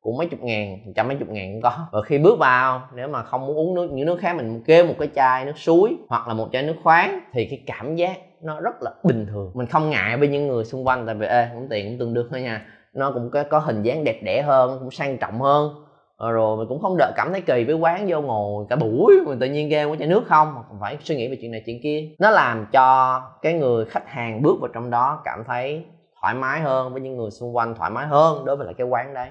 cũng 0.00 0.16
mấy 0.16 0.26
chục 0.26 0.40
ngàn 0.42 0.78
trăm 0.94 1.08
mấy 1.08 1.16
chục 1.16 1.28
ngàn 1.28 1.52
cũng 1.52 1.62
có. 1.62 1.88
Và 1.92 2.02
khi 2.02 2.18
bước 2.18 2.38
vào 2.38 2.82
nếu 2.94 3.08
mà 3.08 3.22
không 3.22 3.46
muốn 3.46 3.56
uống 3.56 3.74
nước 3.74 3.88
những 3.92 4.06
nước 4.06 4.18
khác 4.20 4.36
mình 4.36 4.62
kêu 4.66 4.84
một 4.84 4.94
cái 4.98 5.08
chai 5.14 5.44
nước 5.44 5.58
suối 5.58 5.96
hoặc 6.08 6.28
là 6.28 6.34
một 6.34 6.48
chai 6.52 6.62
nước 6.62 6.76
khoáng 6.82 7.20
thì 7.32 7.46
cái 7.50 7.62
cảm 7.66 7.96
giác 7.96 8.18
nó 8.42 8.60
rất 8.60 8.82
là 8.82 8.90
bình 9.04 9.26
thường. 9.26 9.50
Mình 9.54 9.66
không 9.66 9.90
ngại 9.90 10.16
với 10.16 10.28
những 10.28 10.48
người 10.48 10.64
xung 10.64 10.86
quanh 10.86 11.06
tại 11.06 11.14
vì 11.14 11.26
ê 11.26 11.46
cũng 11.54 11.68
tiền 11.70 11.86
cũng 11.88 11.98
tương 11.98 12.14
đương 12.14 12.28
thôi 12.30 12.42
nha. 12.42 12.66
Nó 12.94 13.10
cũng 13.10 13.30
có, 13.30 13.44
có 13.44 13.58
hình 13.58 13.82
dáng 13.82 14.04
đẹp 14.04 14.20
đẽ 14.22 14.42
hơn 14.42 14.78
cũng 14.80 14.90
sang 14.90 15.18
trọng 15.18 15.40
hơn. 15.40 15.70
Ờ, 16.18 16.32
rồi 16.32 16.56
mình 16.56 16.68
cũng 16.68 16.82
không 16.82 16.96
đợi 16.98 17.12
cảm 17.16 17.32
thấy 17.32 17.40
kỳ 17.40 17.64
với 17.64 17.74
quán 17.74 18.06
vô 18.08 18.20
ngồi 18.20 18.66
cả 18.68 18.76
buổi 18.76 19.14
mình 19.26 19.38
tự 19.38 19.46
nhiên 19.46 19.70
kêu 19.70 19.90
có 19.90 19.96
chai 19.96 20.08
nước 20.08 20.24
không, 20.26 20.54
mà 20.54 20.62
phải 20.80 20.98
suy 21.00 21.16
nghĩ 21.16 21.28
về 21.28 21.38
chuyện 21.40 21.50
này 21.50 21.62
chuyện 21.66 21.80
kia. 21.82 22.08
Nó 22.18 22.30
làm 22.30 22.66
cho 22.72 23.20
cái 23.42 23.54
người 23.54 23.84
khách 23.84 24.08
hàng 24.08 24.42
bước 24.42 24.56
vào 24.60 24.70
trong 24.74 24.90
đó 24.90 25.22
cảm 25.24 25.44
thấy 25.46 25.84
thoải 26.20 26.34
mái 26.34 26.60
hơn, 26.60 26.92
với 26.92 27.00
những 27.00 27.16
người 27.16 27.30
xung 27.30 27.56
quanh 27.56 27.74
thoải 27.74 27.90
mái 27.90 28.06
hơn 28.06 28.44
đối 28.44 28.56
với 28.56 28.66
lại 28.66 28.74
cái 28.78 28.86
quán 28.86 29.14
đấy. 29.14 29.28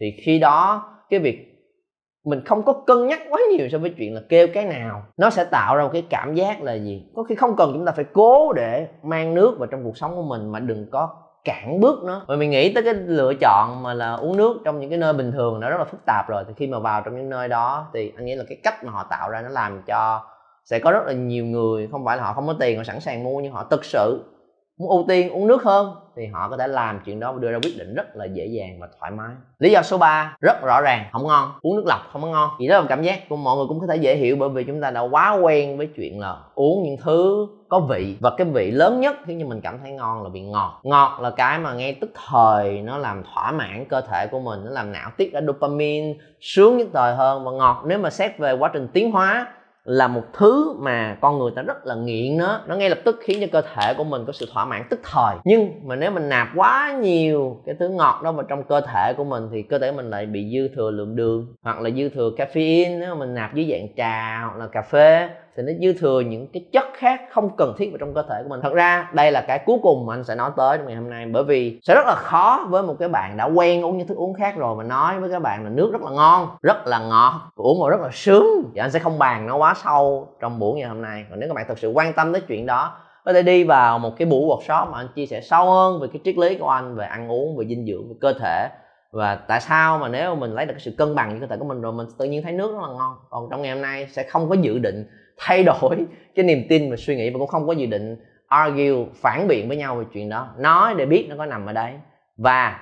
Thì 0.00 0.06
khi 0.24 0.38
đó, 0.38 0.84
cái 1.10 1.20
việc 1.20 1.48
mình 2.24 2.44
không 2.44 2.62
có 2.62 2.72
cân 2.72 3.06
nhắc 3.06 3.20
quá 3.30 3.40
nhiều 3.56 3.68
so 3.68 3.78
với 3.78 3.90
chuyện 3.90 4.14
là 4.14 4.20
kêu 4.28 4.46
cái 4.54 4.64
nào, 4.64 5.02
nó 5.16 5.30
sẽ 5.30 5.44
tạo 5.44 5.76
ra 5.76 5.82
một 5.84 5.90
cái 5.92 6.06
cảm 6.10 6.34
giác 6.34 6.62
là 6.62 6.74
gì? 6.74 7.04
Có 7.16 7.22
khi 7.22 7.34
không 7.34 7.56
cần 7.56 7.70
chúng 7.74 7.86
ta 7.86 7.92
phải 7.92 8.04
cố 8.12 8.52
để 8.52 8.88
mang 9.02 9.34
nước 9.34 9.56
vào 9.58 9.66
trong 9.66 9.84
cuộc 9.84 9.96
sống 9.96 10.16
của 10.16 10.22
mình, 10.22 10.52
mà 10.52 10.58
đừng 10.60 10.86
có 10.90 11.08
cản 11.44 11.80
bước 11.80 12.04
nó. 12.04 12.22
Rồi 12.28 12.36
mình 12.36 12.50
nghĩ 12.50 12.74
tới 12.74 12.82
cái 12.82 12.94
lựa 12.94 13.34
chọn 13.40 13.82
mà 13.82 13.94
là 13.94 14.12
uống 14.12 14.36
nước 14.36 14.60
trong 14.64 14.80
những 14.80 14.90
cái 14.90 14.98
nơi 14.98 15.12
bình 15.12 15.32
thường 15.32 15.60
nó 15.60 15.70
rất 15.70 15.76
là 15.78 15.84
phức 15.84 16.00
tạp 16.06 16.28
rồi, 16.28 16.44
thì 16.48 16.54
khi 16.56 16.66
mà 16.66 16.78
vào 16.78 17.02
trong 17.02 17.16
những 17.16 17.30
nơi 17.30 17.48
đó 17.48 17.90
thì 17.94 18.12
anh 18.16 18.24
nghĩ 18.24 18.34
là 18.34 18.44
cái 18.48 18.58
cách 18.62 18.84
mà 18.84 18.92
họ 18.92 19.06
tạo 19.10 19.30
ra 19.30 19.42
nó 19.42 19.48
làm 19.48 19.82
cho 19.82 20.22
sẽ 20.64 20.78
có 20.78 20.90
rất 20.90 21.02
là 21.06 21.12
nhiều 21.12 21.44
người, 21.44 21.88
không 21.92 22.04
phải 22.04 22.16
là 22.16 22.22
họ 22.22 22.32
không 22.32 22.46
có 22.46 22.54
tiền 22.60 22.78
họ 22.78 22.84
sẵn 22.84 23.00
sàng 23.00 23.24
mua 23.24 23.40
nhưng 23.40 23.52
họ 23.52 23.64
thực 23.70 23.84
sự 23.84 24.24
muốn 24.78 24.90
ưu 24.90 25.04
tiên 25.08 25.30
uống 25.30 25.46
nước 25.46 25.62
hơn. 25.62 25.94
Thì 26.16 26.26
họ 26.26 26.48
có 26.48 26.56
thể 26.56 26.66
làm 26.66 27.00
chuyện 27.04 27.20
đó 27.20 27.32
và 27.32 27.38
đưa 27.38 27.52
ra 27.52 27.58
quyết 27.62 27.78
định 27.78 27.94
rất 27.94 28.16
là 28.16 28.24
dễ 28.24 28.46
dàng 28.46 28.78
và 28.80 28.88
thoải 29.00 29.10
mái. 29.10 29.30
Lý 29.58 29.70
do 29.70 29.82
số 29.82 29.98
3 29.98 30.36
rất 30.40 30.62
rõ 30.62 30.80
ràng, 30.84 31.04
không 31.12 31.26
ngon. 31.26 31.52
Uống 31.62 31.76
nước 31.76 31.84
lọc 31.86 32.00
không 32.12 32.22
có 32.22 32.28
ngon. 32.28 32.50
Thì 32.58 32.68
đó 32.68 32.80
là 32.80 32.86
cảm 32.88 33.02
giác 33.02 33.28
của 33.28 33.36
mọi 33.36 33.56
người 33.56 33.66
cũng 33.68 33.80
có 33.80 33.86
thể 33.86 33.96
dễ 33.96 34.16
hiểu 34.16 34.36
bởi 34.36 34.48
vì 34.48 34.64
chúng 34.64 34.80
ta 34.80 34.90
đã 34.90 35.00
quá 35.00 35.38
quen 35.42 35.78
với 35.78 35.86
chuyện 35.96 36.20
là 36.20 36.36
uống 36.54 36.82
những 36.82 36.96
thứ 37.02 37.46
có 37.68 37.80
vị. 37.80 38.16
Và 38.20 38.30
cái 38.36 38.46
vị 38.46 38.70
lớn 38.70 39.00
nhất 39.00 39.16
khiến 39.26 39.40
cho 39.40 39.46
mình 39.46 39.60
cảm 39.60 39.78
thấy 39.82 39.92
ngon 39.92 40.22
là 40.22 40.28
vị 40.32 40.40
ngọt. 40.40 40.80
Ngọt 40.82 41.18
là 41.20 41.30
cái 41.30 41.58
mà 41.58 41.74
ngay 41.74 41.98
tức 42.00 42.10
thời 42.28 42.82
nó 42.82 42.98
làm 42.98 43.22
thỏa 43.34 43.52
mãn 43.52 43.84
cơ 43.88 44.00
thể 44.00 44.26
của 44.26 44.40
mình, 44.40 44.64
nó 44.64 44.70
làm 44.70 44.92
não 44.92 45.10
tiết 45.16 45.32
ra 45.32 45.40
dopamine 45.46 46.14
sướng 46.40 46.76
nhất 46.76 46.88
thời 46.92 47.14
hơn. 47.14 47.44
Và 47.44 47.50
ngọt, 47.50 47.82
nếu 47.86 47.98
mà 47.98 48.10
xét 48.10 48.38
về 48.38 48.52
quá 48.52 48.70
trình 48.72 48.88
tiến 48.92 49.10
hóa 49.10 49.46
là 49.84 50.08
một 50.08 50.22
thứ 50.32 50.76
mà 50.78 51.16
con 51.20 51.38
người 51.38 51.50
ta 51.56 51.62
rất 51.62 51.86
là 51.86 51.94
nghiện 51.94 52.36
nó. 52.36 52.60
Nó 52.66 52.76
ngay 52.76 52.88
lập 52.88 52.98
tức 53.04 53.18
khiến 53.22 53.38
cho 53.40 53.46
cơ 53.52 53.68
thể 53.74 53.94
của 53.94 54.04
mình 54.04 54.24
có 54.26 54.32
sự 54.32 54.48
thỏa 54.52 54.64
mãn 54.64 54.82
tức 54.90 55.00
thời. 55.12 55.36
Nhưng 55.44 55.72
mà 55.84 55.96
nếu 55.96 56.10
mình 56.10 56.28
nạp 56.28 56.48
quá 56.56 56.98
nhiều 57.02 57.62
cái 57.66 57.74
thứ 57.78 57.88
ngọt 57.88 58.20
đó 58.24 58.32
vào 58.32 58.46
trong 58.48 58.64
cơ 58.64 58.80
thể 58.80 59.14
của 59.16 59.24
mình 59.24 59.48
thì 59.52 59.62
cơ 59.62 59.78
thể 59.78 59.92
mình 59.92 60.10
lại 60.10 60.26
bị 60.26 60.50
dư 60.52 60.74
thừa 60.76 60.90
lượng 60.90 61.16
đường 61.16 61.54
hoặc 61.62 61.80
là 61.80 61.90
dư 61.90 62.08
thừa 62.08 62.30
caffeine. 62.36 62.98
Nếu 62.98 63.14
mà 63.14 63.20
mình 63.20 63.34
nạp 63.34 63.54
dưới 63.54 63.68
dạng 63.70 63.88
trà 63.96 64.40
hoặc 64.40 64.56
là 64.58 64.66
cà 64.66 64.82
phê 64.82 65.28
thì 65.56 65.62
nó 65.62 65.72
dư 65.80 65.92
thừa 66.00 66.20
những 66.20 66.46
cái 66.52 66.64
chất 66.72 66.84
khác 66.94 67.20
không 67.30 67.56
cần 67.56 67.74
thiết 67.78 67.90
vào 67.90 67.98
trong 67.98 68.14
cơ 68.14 68.22
thể 68.22 68.42
của 68.42 68.48
mình. 68.48 68.60
Thật 68.62 68.72
ra, 68.72 69.10
đây 69.12 69.32
là 69.32 69.40
cái 69.40 69.58
cuối 69.66 69.78
cùng 69.82 70.06
mà 70.06 70.14
anh 70.14 70.24
sẽ 70.24 70.34
nói 70.34 70.50
tới 70.56 70.78
trong 70.78 70.86
ngày 70.86 70.96
hôm 70.96 71.10
nay, 71.10 71.26
bởi 71.26 71.44
vì 71.44 71.80
sẽ 71.82 71.94
rất 71.94 72.06
là 72.06 72.14
khó 72.14 72.66
với 72.68 72.82
một 72.82 72.96
cái 72.98 73.08
bạn 73.08 73.36
đã 73.36 73.44
quen 73.44 73.84
uống 73.84 73.98
những 73.98 74.06
thức 74.06 74.16
uống 74.16 74.34
khác 74.34 74.56
rồi 74.56 74.76
mà 74.76 74.84
nói 74.84 75.20
với 75.20 75.30
các 75.30 75.42
bạn 75.42 75.64
là 75.64 75.70
nước 75.70 75.90
rất 75.92 76.02
là 76.02 76.10
ngon, 76.10 76.48
rất 76.62 76.86
là 76.86 76.98
ngọt, 76.98 77.40
uống 77.56 77.80
vào 77.80 77.90
rất 77.90 78.00
là 78.00 78.08
sướng. 78.12 78.70
Thì 78.74 78.80
anh 78.80 78.90
sẽ 78.90 78.98
không 78.98 79.18
bàn 79.18 79.46
nó 79.46 79.56
quá 79.56 79.74
sâu 79.84 80.28
trong 80.40 80.58
buổi 80.58 80.78
ngày 80.78 80.88
hôm 80.88 81.02
nay. 81.02 81.24
Còn 81.30 81.40
nếu 81.40 81.48
các 81.48 81.54
bạn 81.54 81.64
thật 81.68 81.78
sự 81.78 81.88
quan 81.88 82.12
tâm 82.12 82.32
tới 82.32 82.42
chuyện 82.48 82.66
đó, 82.66 82.96
có 83.24 83.32
thể 83.32 83.42
đi 83.42 83.64
vào 83.64 83.98
một 83.98 84.12
cái 84.18 84.26
buổi 84.26 84.46
workshop 84.46 84.90
mà 84.90 84.98
anh 84.98 85.08
chia 85.14 85.26
sẻ 85.26 85.40
sâu 85.40 85.70
hơn 85.70 86.00
về 86.00 86.08
cái 86.12 86.20
triết 86.24 86.38
lý 86.38 86.58
của 86.58 86.68
anh 86.68 86.94
về 86.94 87.06
ăn 87.06 87.30
uống, 87.30 87.56
về 87.56 87.66
dinh 87.66 87.86
dưỡng, 87.86 88.08
về 88.08 88.14
cơ 88.20 88.32
thể. 88.40 88.68
Và 89.12 89.34
tại 89.34 89.60
sao 89.60 89.98
mà 89.98 90.08
nếu 90.08 90.34
mà 90.34 90.40
mình 90.40 90.54
lấy 90.54 90.66
được 90.66 90.72
cái 90.72 90.80
sự 90.80 90.94
cân 90.98 91.14
bằng 91.14 91.30
với 91.30 91.40
cơ 91.40 91.46
thể 91.46 91.56
của 91.56 91.64
mình 91.64 91.80
rồi, 91.80 91.92
mình 91.92 92.06
tự 92.18 92.24
nhiên 92.24 92.42
thấy 92.42 92.52
nước 92.52 92.72
rất 92.72 92.82
là 92.82 92.88
ngon. 92.88 93.16
Còn 93.30 93.48
trong 93.50 93.62
ngày 93.62 93.72
hôm 93.72 93.82
nay 93.82 94.06
sẽ 94.10 94.22
không 94.22 94.48
có 94.48 94.54
dự 94.54 94.78
định 94.78 95.06
thay 95.38 95.62
đổi 95.62 96.06
cái 96.34 96.44
niềm 96.44 96.66
tin 96.68 96.90
và 96.90 96.96
suy 96.96 97.16
nghĩ 97.16 97.30
và 97.30 97.38
cũng 97.38 97.48
không 97.48 97.66
có 97.66 97.72
dự 97.72 97.86
định 97.86 98.16
argue, 98.48 99.04
phản 99.14 99.48
biện 99.48 99.68
với 99.68 99.76
nhau 99.76 99.96
về 99.96 100.04
chuyện 100.12 100.28
đó. 100.28 100.48
Nói 100.58 100.94
để 100.94 101.06
biết 101.06 101.26
nó 101.28 101.36
có 101.38 101.46
nằm 101.46 101.66
ở 101.66 101.72
đấy 101.72 101.92
và 102.36 102.80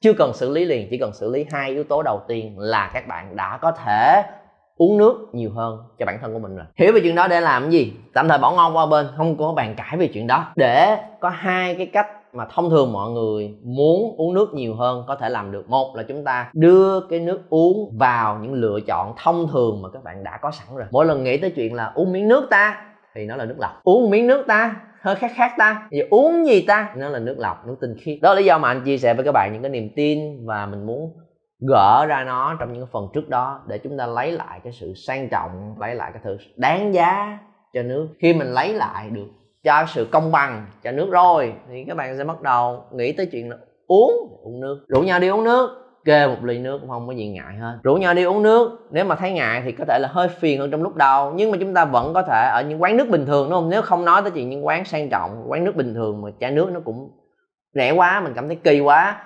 chưa 0.00 0.12
cần 0.12 0.32
xử 0.34 0.50
lý 0.50 0.64
liền, 0.64 0.88
chỉ 0.90 0.98
cần 0.98 1.12
xử 1.12 1.30
lý 1.30 1.46
hai 1.50 1.70
yếu 1.70 1.84
tố 1.84 2.02
đầu 2.02 2.20
tiên 2.28 2.58
là 2.58 2.90
các 2.94 3.06
bạn 3.06 3.36
đã 3.36 3.58
có 3.62 3.72
thể 3.72 4.22
uống 4.76 4.98
nước 4.98 5.28
nhiều 5.32 5.50
hơn 5.50 5.78
cho 5.98 6.06
bản 6.06 6.18
thân 6.22 6.32
của 6.32 6.38
mình 6.38 6.56
rồi. 6.56 6.66
Hiểu 6.76 6.92
về 6.92 7.00
chuyện 7.00 7.14
đó 7.14 7.28
để 7.28 7.40
làm 7.40 7.62
cái 7.62 7.70
gì? 7.70 7.92
Tạm 8.14 8.28
thời 8.28 8.38
bỏ 8.38 8.52
ngon 8.52 8.76
qua 8.76 8.86
bên, 8.86 9.06
không 9.16 9.36
có 9.36 9.52
bàn 9.52 9.74
cãi 9.76 9.96
về 9.96 10.06
chuyện 10.06 10.26
đó. 10.26 10.52
Để 10.56 10.96
có 11.20 11.28
hai 11.28 11.74
cái 11.74 11.86
cách 11.86 12.06
mà 12.32 12.46
thông 12.54 12.70
thường 12.70 12.92
mọi 12.92 13.10
người 13.10 13.54
muốn 13.64 14.14
uống 14.16 14.34
nước 14.34 14.54
nhiều 14.54 14.74
hơn 14.74 15.04
có 15.08 15.16
thể 15.16 15.28
làm 15.28 15.52
được. 15.52 15.68
Một 15.68 15.96
là 15.96 16.02
chúng 16.02 16.24
ta 16.24 16.50
đưa 16.52 17.00
cái 17.00 17.20
nước 17.20 17.40
uống 17.50 17.96
vào 17.98 18.38
những 18.38 18.52
lựa 18.52 18.80
chọn 18.86 19.14
thông 19.16 19.46
thường 19.52 19.82
mà 19.82 19.88
các 19.92 20.04
bạn 20.04 20.24
đã 20.24 20.38
có 20.42 20.50
sẵn 20.50 20.76
rồi. 20.76 20.86
Mỗi 20.90 21.06
lần 21.06 21.24
nghĩ 21.24 21.36
tới 21.36 21.50
chuyện 21.50 21.74
là 21.74 21.92
uống 21.94 22.12
miếng 22.12 22.28
nước 22.28 22.46
ta 22.50 22.82
thì 23.14 23.26
nó 23.26 23.36
là 23.36 23.44
nước 23.44 23.56
lọc. 23.58 23.70
Uống 23.82 24.10
miếng 24.10 24.26
nước 24.26 24.44
ta, 24.46 24.76
hơi 25.00 25.14
khác 25.14 25.30
khác 25.34 25.52
ta, 25.58 25.88
giờ 25.90 26.04
uống 26.10 26.46
gì 26.46 26.62
ta? 26.62 26.94
Nó 26.96 27.08
là 27.08 27.18
nước 27.18 27.36
lọc, 27.38 27.66
nước 27.66 27.76
tinh 27.80 27.94
khiết. 28.00 28.18
Đó 28.22 28.34
là 28.34 28.40
lý 28.40 28.46
do 28.46 28.58
mà 28.58 28.68
anh 28.68 28.82
chia 28.84 28.98
sẻ 28.98 29.14
với 29.14 29.24
các 29.24 29.32
bạn 29.32 29.52
những 29.52 29.62
cái 29.62 29.70
niềm 29.70 29.90
tin 29.96 30.46
và 30.46 30.66
mình 30.66 30.86
muốn 30.86 31.12
gỡ 31.68 32.06
ra 32.06 32.24
nó 32.24 32.56
trong 32.60 32.72
những 32.72 32.86
phần 32.92 33.08
trước 33.14 33.28
đó 33.28 33.60
để 33.66 33.78
chúng 33.78 33.98
ta 33.98 34.06
lấy 34.06 34.32
lại 34.32 34.60
cái 34.64 34.72
sự 34.72 34.94
sang 34.94 35.28
trọng, 35.28 35.74
lấy 35.78 35.94
lại 35.94 36.10
cái 36.12 36.22
sự 36.24 36.38
đáng 36.56 36.94
giá 36.94 37.38
cho 37.74 37.82
nước. 37.82 38.08
Khi 38.18 38.34
mình 38.34 38.52
lấy 38.52 38.72
lại 38.72 39.10
được 39.10 39.28
cho 39.64 39.84
sự 39.88 40.08
công 40.10 40.32
bằng 40.32 40.66
cho 40.82 40.92
nước 40.92 41.10
rồi, 41.10 41.54
thì 41.68 41.84
các 41.88 41.96
bạn 41.96 42.18
sẽ 42.18 42.24
bắt 42.24 42.42
đầu 42.42 42.84
nghĩ 42.92 43.12
tới 43.12 43.26
chuyện 43.26 43.50
là 43.50 43.56
uống 43.86 44.38
uống 44.42 44.60
nước. 44.60 44.84
Rủ 44.88 45.00
nhau 45.00 45.20
đi 45.20 45.28
uống 45.28 45.44
nước, 45.44 45.76
kê 46.04 46.26
một 46.26 46.44
ly 46.44 46.58
nước 46.58 46.78
cũng 46.80 46.90
không 46.90 47.06
có 47.06 47.12
gì 47.12 47.28
ngại 47.28 47.56
hết. 47.60 47.78
Rủ 47.82 47.94
nhau 47.94 48.14
đi 48.14 48.24
uống 48.24 48.42
nước, 48.42 48.88
nếu 48.90 49.04
mà 49.04 49.14
thấy 49.14 49.32
ngại 49.32 49.62
thì 49.64 49.72
có 49.72 49.84
thể 49.88 49.98
là 49.98 50.08
hơi 50.12 50.28
phiền 50.28 50.60
hơn 50.60 50.70
trong 50.70 50.82
lúc 50.82 50.96
đầu 50.96 51.32
nhưng 51.36 51.50
mà 51.50 51.58
chúng 51.60 51.74
ta 51.74 51.84
vẫn 51.84 52.14
có 52.14 52.22
thể 52.22 52.50
ở 52.52 52.62
những 52.68 52.82
quán 52.82 52.96
nước 52.96 53.08
bình 53.08 53.26
thường, 53.26 53.50
đúng 53.50 53.58
không? 53.58 53.70
Nếu 53.70 53.82
không 53.82 54.04
nói 54.04 54.22
tới 54.22 54.30
chuyện 54.30 54.50
những 54.50 54.66
quán 54.66 54.84
sang 54.84 55.08
trọng, 55.10 55.44
quán 55.50 55.64
nước 55.64 55.76
bình 55.76 55.94
thường 55.94 56.22
mà 56.22 56.30
chai 56.40 56.50
nước 56.50 56.70
nó 56.72 56.80
cũng 56.84 57.10
rẻ 57.74 57.92
quá, 57.92 58.20
mình 58.20 58.32
cảm 58.34 58.46
thấy 58.46 58.56
kỳ 58.56 58.80
quá, 58.80 59.22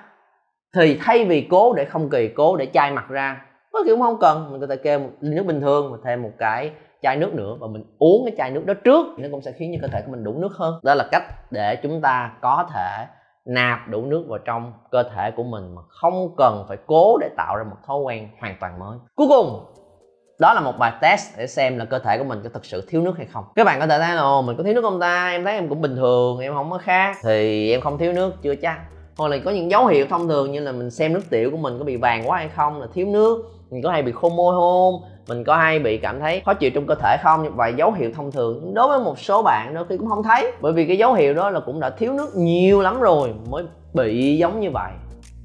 thì 0.75 0.99
thay 1.01 1.25
vì 1.25 1.47
cố 1.51 1.73
để 1.73 1.85
không 1.85 2.11
kỳ, 2.11 2.29
cố 2.29 2.57
để 2.57 2.67
chai 2.73 2.91
mặt 2.91 3.05
ra, 3.09 3.47
có 3.73 3.83
kiểu 3.87 3.99
không 3.99 4.19
cần. 4.21 4.49
Mình 4.53 4.61
có 4.61 4.67
thể 4.67 4.77
kê 4.77 4.99
một 4.99 5.11
ly 5.21 5.37
nước 5.37 5.47
bình 5.47 5.61
thường 5.61 5.93
và 5.93 5.99
thêm 6.05 6.23
một 6.23 6.33
cái 6.39 6.71
chai 7.05 7.17
nước 7.17 7.35
nữa 7.35 7.57
và 7.61 7.67
mình 7.67 7.85
uống 7.99 8.25
cái 8.25 8.35
chai 8.39 8.51
nước 8.51 8.67
đó 8.67 8.75
trước 8.85 9.07
nó 9.19 9.29
cũng 9.31 9.43
sẽ 9.43 9.53
khiến 9.53 9.73
cho 9.75 9.79
cơ 9.83 9.89
thể 9.93 10.03
của 10.07 10.13
mình 10.13 10.25
đủ 10.25 10.35
nước 10.39 10.53
hơn. 10.57 10.81
Đó 10.83 10.95
là 10.95 11.05
cách 11.13 11.53
để 11.53 11.77
chúng 11.77 12.01
ta 12.01 12.33
có 12.41 12.67
thể 12.75 13.07
nạp 13.47 13.89
đủ 13.89 14.03
nước 14.03 14.25
vào 14.29 14.39
trong 14.39 14.73
cơ 14.91 15.03
thể 15.03 15.31
của 15.31 15.43
mình 15.43 15.75
mà 15.75 15.83
không 15.89 16.35
cần 16.37 16.65
phải 16.69 16.77
cố 16.87 17.19
để 17.21 17.29
tạo 17.37 17.57
ra 17.57 17.65
một 17.65 17.77
thói 17.87 17.99
quen 17.99 18.29
hoàn 18.41 18.57
toàn 18.61 18.79
mới. 18.79 18.99
Cuối 19.15 19.27
cùng, 19.29 19.65
đó 20.41 20.55
là 20.55 20.61
một 20.61 20.73
bài 20.79 20.93
test 21.01 21.39
để 21.39 21.47
xem 21.47 21.79
là 21.79 21.85
cơ 21.85 21.99
thể 21.99 22.19
của 22.19 22.25
mình 22.25 22.41
có 22.43 22.49
thực 22.49 22.65
sự 22.65 22.87
thiếu 22.89 23.03
nước 23.03 23.17
hay 23.17 23.27
không. 23.27 23.45
Các 23.55 23.65
bạn 23.65 23.81
có 23.81 23.87
thể 23.87 23.99
thấy 23.99 24.15
là 24.15 24.41
mình 24.41 24.57
có 24.57 24.63
thiếu 24.63 24.75
nước 24.75 24.83
không 24.83 25.01
ta? 25.01 25.31
Em 25.31 25.45
thấy 25.45 25.55
em 25.55 25.69
cũng 25.69 25.81
bình 25.81 25.97
thường, 25.97 26.39
em 26.39 26.55
không 26.55 26.71
có 26.71 26.79
khác. 26.79 27.17
Thì 27.25 27.71
em 27.71 27.81
không 27.81 27.99
thiếu 27.99 28.13
nước, 28.13 28.43
chưa 28.43 28.55
chắc. 28.55 28.79
Hoặc 29.17 29.29
là 29.29 29.39
có 29.45 29.51
những 29.51 29.71
dấu 29.71 29.87
hiệu 29.87 30.07
thông 30.11 30.29
thường 30.29 30.53
như 30.53 30.61
là 30.61 30.73
mình 30.73 30.91
xem 30.91 31.13
nước 31.13 31.23
tiểu 31.31 31.51
của 31.51 31.57
mình 31.57 31.79
có 31.79 31.85
bị 31.85 31.97
vàng 31.97 32.29
quá 32.29 32.39
hay 32.39 32.49
không, 32.49 32.81
là 32.81 32.87
thiếu 32.95 33.07
nước, 33.07 33.51
mình 33.71 33.83
có 33.83 33.91
hay 33.91 34.03
bị 34.03 34.13
khô 34.13 34.29
môi 34.29 34.55
không 34.55 35.14
mình 35.29 35.45
có 35.45 35.57
hay 35.57 35.79
bị 35.79 35.99
cảm 35.99 36.21
thấy 36.21 36.43
khó 36.45 36.55
chịu 36.55 36.71
trong 36.71 36.87
cơ 36.87 36.95
thể 36.95 37.17
không? 37.23 37.57
Và 37.57 37.69
dấu 37.69 37.93
hiệu 37.93 38.11
thông 38.15 38.33
thường 38.33 38.75
đối 38.75 38.89
với 38.89 39.01
một 39.01 39.19
số 39.19 39.43
bạn 39.43 39.75
đôi 39.75 39.85
khi 39.89 39.97
cũng 39.97 40.09
không 40.09 40.23
thấy. 40.23 40.53
Bởi 40.61 40.73
vì 40.73 40.87
cái 40.87 40.99
dấu 40.99 41.13
hiệu 41.13 41.35
đó 41.35 41.51
là 41.51 41.61
cũng 41.61 41.81
đã 41.81 41.91
thiếu 41.91 42.13
nước 42.13 42.37
nhiều 42.37 42.81
lắm 42.81 43.01
rồi 43.01 43.35
mới 43.51 43.65
bị 43.95 44.37
giống 44.37 44.61
như 44.61 44.71
vậy. 44.71 44.93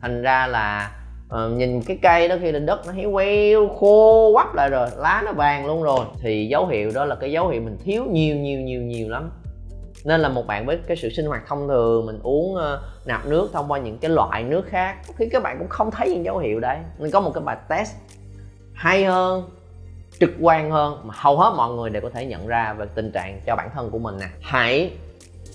Thành 0.01 0.21
ra 0.21 0.47
là 0.47 0.91
uh, 1.35 1.51
nhìn 1.51 1.81
cái 1.81 1.97
cây 2.01 2.27
đó 2.27 2.35
khi 2.41 2.51
lên 2.51 2.65
đất 2.65 2.87
nó 2.87 2.93
héo 2.93 3.11
queo 3.11 3.69
khô 3.79 4.31
quắp 4.33 4.55
lại 4.55 4.69
rồi 4.69 4.87
lá 4.97 5.21
nó 5.25 5.31
vàng 5.31 5.65
luôn 5.65 5.83
rồi. 5.83 6.05
Thì 6.21 6.47
dấu 6.47 6.67
hiệu 6.67 6.91
đó 6.95 7.05
là 7.05 7.15
cái 7.15 7.31
dấu 7.31 7.47
hiệu 7.47 7.61
mình 7.61 7.77
thiếu 7.83 8.03
nhiều 8.09 8.35
nhiều 8.35 8.59
nhiều 8.59 8.81
nhiều 8.81 9.09
lắm. 9.09 9.31
Nên 10.05 10.21
là 10.21 10.29
một 10.29 10.47
bạn 10.47 10.65
với 10.65 10.79
cái 10.87 10.97
sự 10.97 11.09
sinh 11.09 11.25
hoạt 11.25 11.41
thông 11.47 11.67
thường 11.67 12.05
mình 12.05 12.19
uống 12.23 12.55
uh, 12.55 12.61
nạp 13.05 13.25
nước 13.25 13.49
thông 13.53 13.71
qua 13.71 13.79
những 13.79 13.97
cái 13.97 14.11
loại 14.11 14.43
nước 14.43 14.65
khác 14.65 14.95
khi 15.17 15.29
các 15.31 15.43
bạn 15.43 15.55
cũng 15.59 15.69
không 15.69 15.91
thấy 15.91 16.09
những 16.09 16.25
dấu 16.25 16.37
hiệu 16.37 16.59
đấy. 16.59 16.77
Nên 16.97 17.11
có 17.11 17.19
một 17.19 17.31
cái 17.33 17.43
bài 17.43 17.57
test 17.69 17.95
hay 18.73 19.03
hơn 19.03 19.43
trực 20.19 20.29
quan 20.41 20.71
hơn, 20.71 21.01
mà 21.03 21.13
hầu 21.17 21.37
hết 21.37 21.53
mọi 21.57 21.71
người 21.71 21.89
đều 21.89 22.01
có 22.01 22.09
thể 22.13 22.25
nhận 22.25 22.47
ra 22.47 22.73
về 22.73 22.85
tình 22.95 23.11
trạng 23.11 23.41
cho 23.45 23.55
bản 23.55 23.69
thân 23.73 23.89
của 23.91 23.99
mình 23.99 24.17
nè. 24.19 24.27
Hãy 24.41 24.91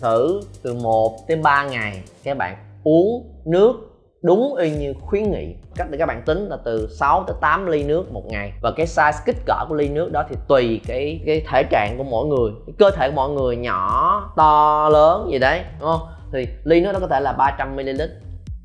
thử 0.01 0.41
từ 0.63 0.75
1 0.75 1.29
tới 1.29 1.37
3 1.37 1.65
ngày, 1.65 2.03
các 2.25 2.37
bạn 2.37 2.57
uống 2.85 3.33
nước 3.45 3.91
đúng 4.23 4.57
y 4.57 4.71
như 4.71 4.95
khuyến 5.01 5.31
nghị. 5.31 5.55
Cách 5.77 5.87
để 5.91 5.99
các 5.99 6.07
bạn 6.07 6.23
tính 6.27 6.49
là 6.49 6.57
từ 6.65 6.89
6 6.91 7.25
tới 7.27 7.37
8 7.41 7.67
ly 7.67 7.85
nước 7.85 8.13
một 8.13 8.23
ngày. 8.27 8.53
Và 8.63 8.71
cái 8.77 8.87
size 8.87 9.23
kích 9.27 9.37
cỡ 9.47 9.65
của 9.69 9.75
ly 9.75 9.89
nước 9.89 10.13
đó 10.13 10.25
thì 10.29 10.37
tùy 10.49 10.81
cái 10.87 11.21
cái 11.27 11.45
thể 11.51 11.63
trạng 11.71 11.99
của 11.99 12.05
mỗi 12.05 12.27
người, 12.27 12.53
cái 12.67 12.75
cơ 12.79 12.91
thể 12.91 13.11
của 13.11 13.17
mọi 13.17 13.31
người, 13.31 13.57
nhỏ, 13.57 14.33
to, 14.37 14.89
lớn, 14.89 15.29
gì 15.33 15.39
đấy, 15.39 15.63
đúng 15.81 15.89
không? 15.89 16.09
Thì 16.33 16.49
ly 16.65 16.81
nước 16.81 16.91
nó 16.93 17.01
có 17.01 17.07
thể 17.07 17.21
là 17.21 17.33
300 17.33 17.77
ml, 17.77 18.03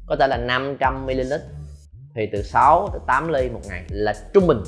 có 0.07 0.15
thể 0.19 0.27
là 0.27 0.37
500 0.37 1.05
ml. 1.05 1.33
Thì 2.15 2.29
từ 2.33 2.41
6 2.41 2.89
tới 2.91 3.01
8 3.07 3.27
ly 3.27 3.49
một 3.49 3.61
ngày 3.69 3.83
là 3.89 4.13
trung 4.33 4.47
bình 4.47 4.59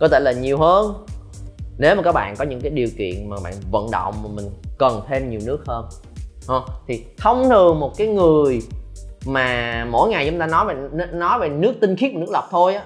có 0.00 0.08
thể 0.08 0.20
là 0.20 0.32
nhiều 0.32 0.58
hơn. 0.58 0.94
Nếu 1.78 1.96
mà 1.96 2.02
các 2.02 2.12
bạn 2.12 2.34
có 2.38 2.44
những 2.44 2.60
cái 2.60 2.70
điều 2.70 2.88
kiện 2.98 3.28
mà 3.30 3.36
bạn 3.44 3.54
vận 3.70 3.90
động 3.90 4.14
mà 4.22 4.28
mình 4.34 4.44
cần 4.78 5.00
thêm 5.08 5.30
nhiều 5.30 5.40
nước 5.46 5.58
hơn 5.66 5.84
thì 6.88 7.04
thông 7.18 7.48
thường 7.48 7.80
một 7.80 7.92
cái 7.96 8.06
người 8.06 8.62
mà 9.26 9.86
mỗi 9.90 10.10
ngày 10.10 10.30
chúng 10.30 10.38
ta 10.38 10.46
nói 10.46 10.64
về 10.66 11.06
nói 11.12 11.38
về 11.38 11.48
nước 11.48 11.74
tinh 11.80 11.96
khiết 11.96 12.10
và 12.14 12.20
nước 12.20 12.30
lọc 12.30 12.44
thôi 12.50 12.74
á, 12.74 12.82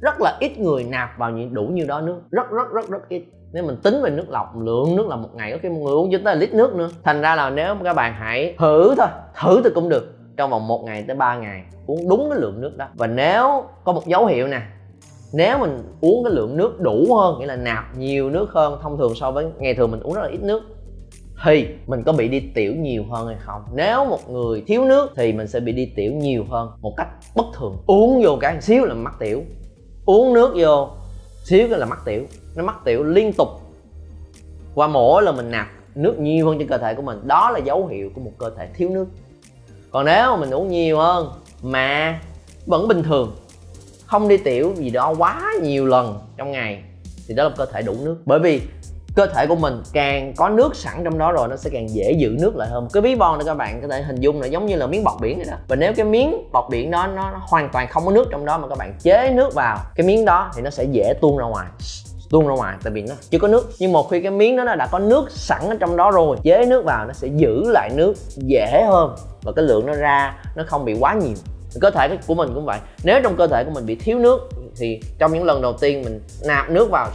rất 0.00 0.20
là 0.20 0.36
ít 0.40 0.58
người 0.58 0.84
nạp 0.84 1.18
vào 1.18 1.30
những, 1.30 1.54
đủ 1.54 1.62
như 1.62 1.84
đó 1.84 2.00
nước. 2.00 2.16
Rất 2.30 2.50
rất 2.50 2.72
rất 2.72 2.88
rất 2.88 3.08
ít. 3.08 3.24
Nếu 3.52 3.64
mình 3.64 3.76
tính 3.76 4.02
về 4.02 4.10
nước 4.10 4.30
lọc, 4.30 4.60
lượng 4.60 4.96
nước 4.96 5.06
là 5.06 5.16
một 5.16 5.28
ngày 5.34 5.52
có 5.52 5.58
khi 5.62 5.68
một 5.68 5.80
người 5.82 5.92
uống 5.92 6.10
chính 6.10 6.24
tới 6.24 6.36
lít 6.36 6.54
nước 6.54 6.74
nữa. 6.74 6.88
Thành 7.04 7.20
ra 7.20 7.34
là 7.34 7.50
nếu 7.50 7.74
các 7.84 7.92
bạn 7.92 8.14
hãy 8.18 8.54
thử 8.58 8.94
thôi, 8.98 9.06
thử 9.40 9.60
thì 9.64 9.70
cũng 9.74 9.88
được. 9.88 10.14
Trong 10.36 10.50
vòng 10.50 10.68
một 10.68 10.84
ngày 10.84 11.04
tới 11.06 11.16
3 11.16 11.36
ngày, 11.36 11.62
uống 11.86 12.08
đúng 12.08 12.30
cái 12.30 12.40
lượng 12.40 12.60
nước 12.60 12.76
đó. 12.76 12.86
Và 12.94 13.06
nếu 13.06 13.64
có 13.84 13.92
một 13.92 14.06
dấu 14.06 14.26
hiệu 14.26 14.46
nè 14.46 14.60
nếu 15.32 15.58
mình 15.58 15.82
uống 16.00 16.24
cái 16.24 16.32
lượng 16.32 16.56
nước 16.56 16.80
đủ 16.80 17.14
hơn, 17.14 17.38
nghĩa 17.38 17.46
là 17.46 17.56
nạp 17.56 17.98
nhiều 17.98 18.30
nước 18.30 18.50
hơn, 18.50 18.78
thông 18.82 18.98
thường 18.98 19.14
so 19.14 19.30
với, 19.30 19.46
ngày 19.58 19.74
thường 19.74 19.90
mình 19.90 20.00
uống 20.00 20.14
rất 20.14 20.22
là 20.22 20.28
ít 20.28 20.42
nước, 20.42 20.62
thì 21.44 21.68
mình 21.86 22.02
có 22.06 22.12
bị 22.12 22.28
đi 22.28 22.40
tiểu 22.54 22.74
nhiều 22.74 23.04
hơn 23.10 23.26
hay 23.26 23.36
không? 23.40 23.62
Nếu 23.74 24.04
một 24.04 24.30
người 24.30 24.64
thiếu 24.66 24.84
nước 24.84 25.10
thì 25.16 25.32
mình 25.32 25.48
sẽ 25.48 25.60
bị 25.60 25.72
đi 25.72 25.92
tiểu 25.96 26.12
nhiều 26.12 26.44
hơn 26.50 26.70
một 26.80 26.94
cách 26.96 27.08
bất 27.36 27.46
thường. 27.54 27.76
Uống 27.86 28.22
vô 28.22 28.36
cái 28.40 28.62
xíu 28.62 28.84
là 28.84 28.94
mắc 28.94 29.14
tiểu. 29.18 29.42
Uống 30.04 30.32
nước 30.32 30.54
vô 30.56 30.88
xíu 31.44 31.68
cái 31.68 31.78
là 31.78 31.86
mắc 31.86 31.98
tiểu. 32.04 32.24
Nó 32.56 32.64
mắc 32.64 32.76
tiểu 32.84 33.04
liên 33.04 33.32
tục. 33.32 33.48
Qua 34.74 34.86
mỗi 34.86 35.22
lần 35.22 35.36
mình 35.36 35.50
nạp 35.50 35.66
nước 35.94 36.18
nhiều 36.18 36.46
hơn 36.46 36.58
trên 36.58 36.68
cơ 36.68 36.78
thể 36.78 36.94
của 36.94 37.02
mình, 37.02 37.20
đó 37.24 37.50
là 37.50 37.58
dấu 37.58 37.86
hiệu 37.86 38.10
của 38.14 38.20
một 38.20 38.32
cơ 38.38 38.50
thể 38.56 38.68
thiếu 38.74 38.90
nước. 38.90 39.06
Còn 39.90 40.06
nếu 40.06 40.30
mà 40.30 40.36
mình 40.36 40.50
uống 40.50 40.68
nhiều 40.68 40.98
hơn 40.98 41.28
mà 41.62 42.20
vẫn 42.66 42.88
bình 42.88 43.02
thường 43.02 43.32
không 44.12 44.28
đi 44.28 44.36
tiểu 44.36 44.72
gì 44.76 44.90
đó 44.90 45.14
quá 45.18 45.42
nhiều 45.62 45.86
lần 45.86 46.18
trong 46.36 46.52
ngày 46.52 46.82
thì 47.28 47.34
đó 47.34 47.44
là 47.44 47.50
cơ 47.56 47.66
thể 47.66 47.82
đủ 47.82 47.94
nước. 48.02 48.16
Bởi 48.24 48.38
vì 48.38 48.62
cơ 49.16 49.26
thể 49.26 49.46
của 49.46 49.54
mình 49.54 49.82
càng 49.92 50.32
có 50.36 50.48
nước 50.48 50.76
sẵn 50.76 51.04
trong 51.04 51.18
đó 51.18 51.32
rồi 51.32 51.48
nó 51.48 51.56
sẽ 51.56 51.70
càng 51.72 51.90
dễ 51.90 52.12
giữ 52.12 52.36
nước 52.40 52.56
lại 52.56 52.68
hơn. 52.68 52.88
Cái 52.92 53.00
ví 53.00 53.14
von 53.14 53.38
này 53.38 53.44
các 53.46 53.54
bạn 53.54 53.80
có 53.82 53.88
thể 53.88 54.02
hình 54.02 54.20
dung 54.20 54.40
là 54.40 54.46
giống 54.46 54.66
như 54.66 54.76
là 54.76 54.86
miếng 54.86 55.04
bọt 55.04 55.20
biển 55.20 55.38
vậy 55.38 55.46
đó. 55.50 55.56
Và 55.68 55.76
nếu 55.76 55.92
cái 55.96 56.06
miếng 56.06 56.50
bọt 56.52 56.64
biển 56.70 56.90
đó 56.90 57.06
nó, 57.06 57.30
nó 57.30 57.40
hoàn 57.48 57.68
toàn 57.72 57.88
không 57.88 58.04
có 58.04 58.12
nước 58.12 58.28
trong 58.30 58.44
đó 58.44 58.58
mà 58.58 58.68
các 58.68 58.78
bạn 58.78 58.94
chế 59.02 59.30
nước 59.30 59.54
vào 59.54 59.78
cái 59.94 60.06
miếng 60.06 60.24
đó 60.24 60.50
thì 60.56 60.62
nó 60.62 60.70
sẽ 60.70 60.84
dễ 60.84 61.14
tuôn 61.20 61.38
ra 61.38 61.44
ngoài 61.44 61.66
tuôn 62.30 62.48
ra 62.48 62.54
ngoài 62.54 62.76
tại 62.84 62.92
vì 62.92 63.02
nó 63.02 63.14
chưa 63.30 63.38
có 63.38 63.48
nước. 63.48 63.70
Nhưng 63.78 63.92
một 63.92 64.10
khi 64.10 64.20
cái 64.20 64.30
miếng 64.30 64.56
đó 64.56 64.64
nó 64.64 64.74
đã 64.74 64.86
có 64.86 64.98
nước 64.98 65.30
sẵn 65.30 65.68
ở 65.68 65.76
trong 65.80 65.96
đó 65.96 66.10
rồi 66.10 66.36
chế 66.42 66.66
nước 66.66 66.84
vào 66.84 67.06
nó 67.06 67.12
sẽ 67.12 67.28
giữ 67.36 67.70
lại 67.70 67.90
nước 67.94 68.14
dễ 68.36 68.84
hơn 68.88 69.16
và 69.42 69.52
cái 69.52 69.64
lượng 69.64 69.86
nó 69.86 69.94
ra 69.94 70.34
nó 70.56 70.64
không 70.66 70.84
bị 70.84 70.96
quá 71.00 71.14
nhiều 71.14 71.34
cơ 71.80 71.90
thể 71.90 72.18
của 72.26 72.34
mình 72.34 72.50
cũng 72.54 72.64
vậy. 72.64 72.78
Nếu 73.04 73.20
trong 73.22 73.36
cơ 73.36 73.46
thể 73.46 73.64
của 73.64 73.70
mình 73.70 73.86
bị 73.86 73.94
thiếu 73.94 74.18
nước, 74.18 74.48
thì 74.76 75.00
trong 75.18 75.32
những 75.32 75.44
lần 75.44 75.62
đầu 75.62 75.72
tiên 75.80 76.02
mình 76.02 76.20
nạp 76.44 76.70
nước 76.70 76.90
vào 76.90 77.10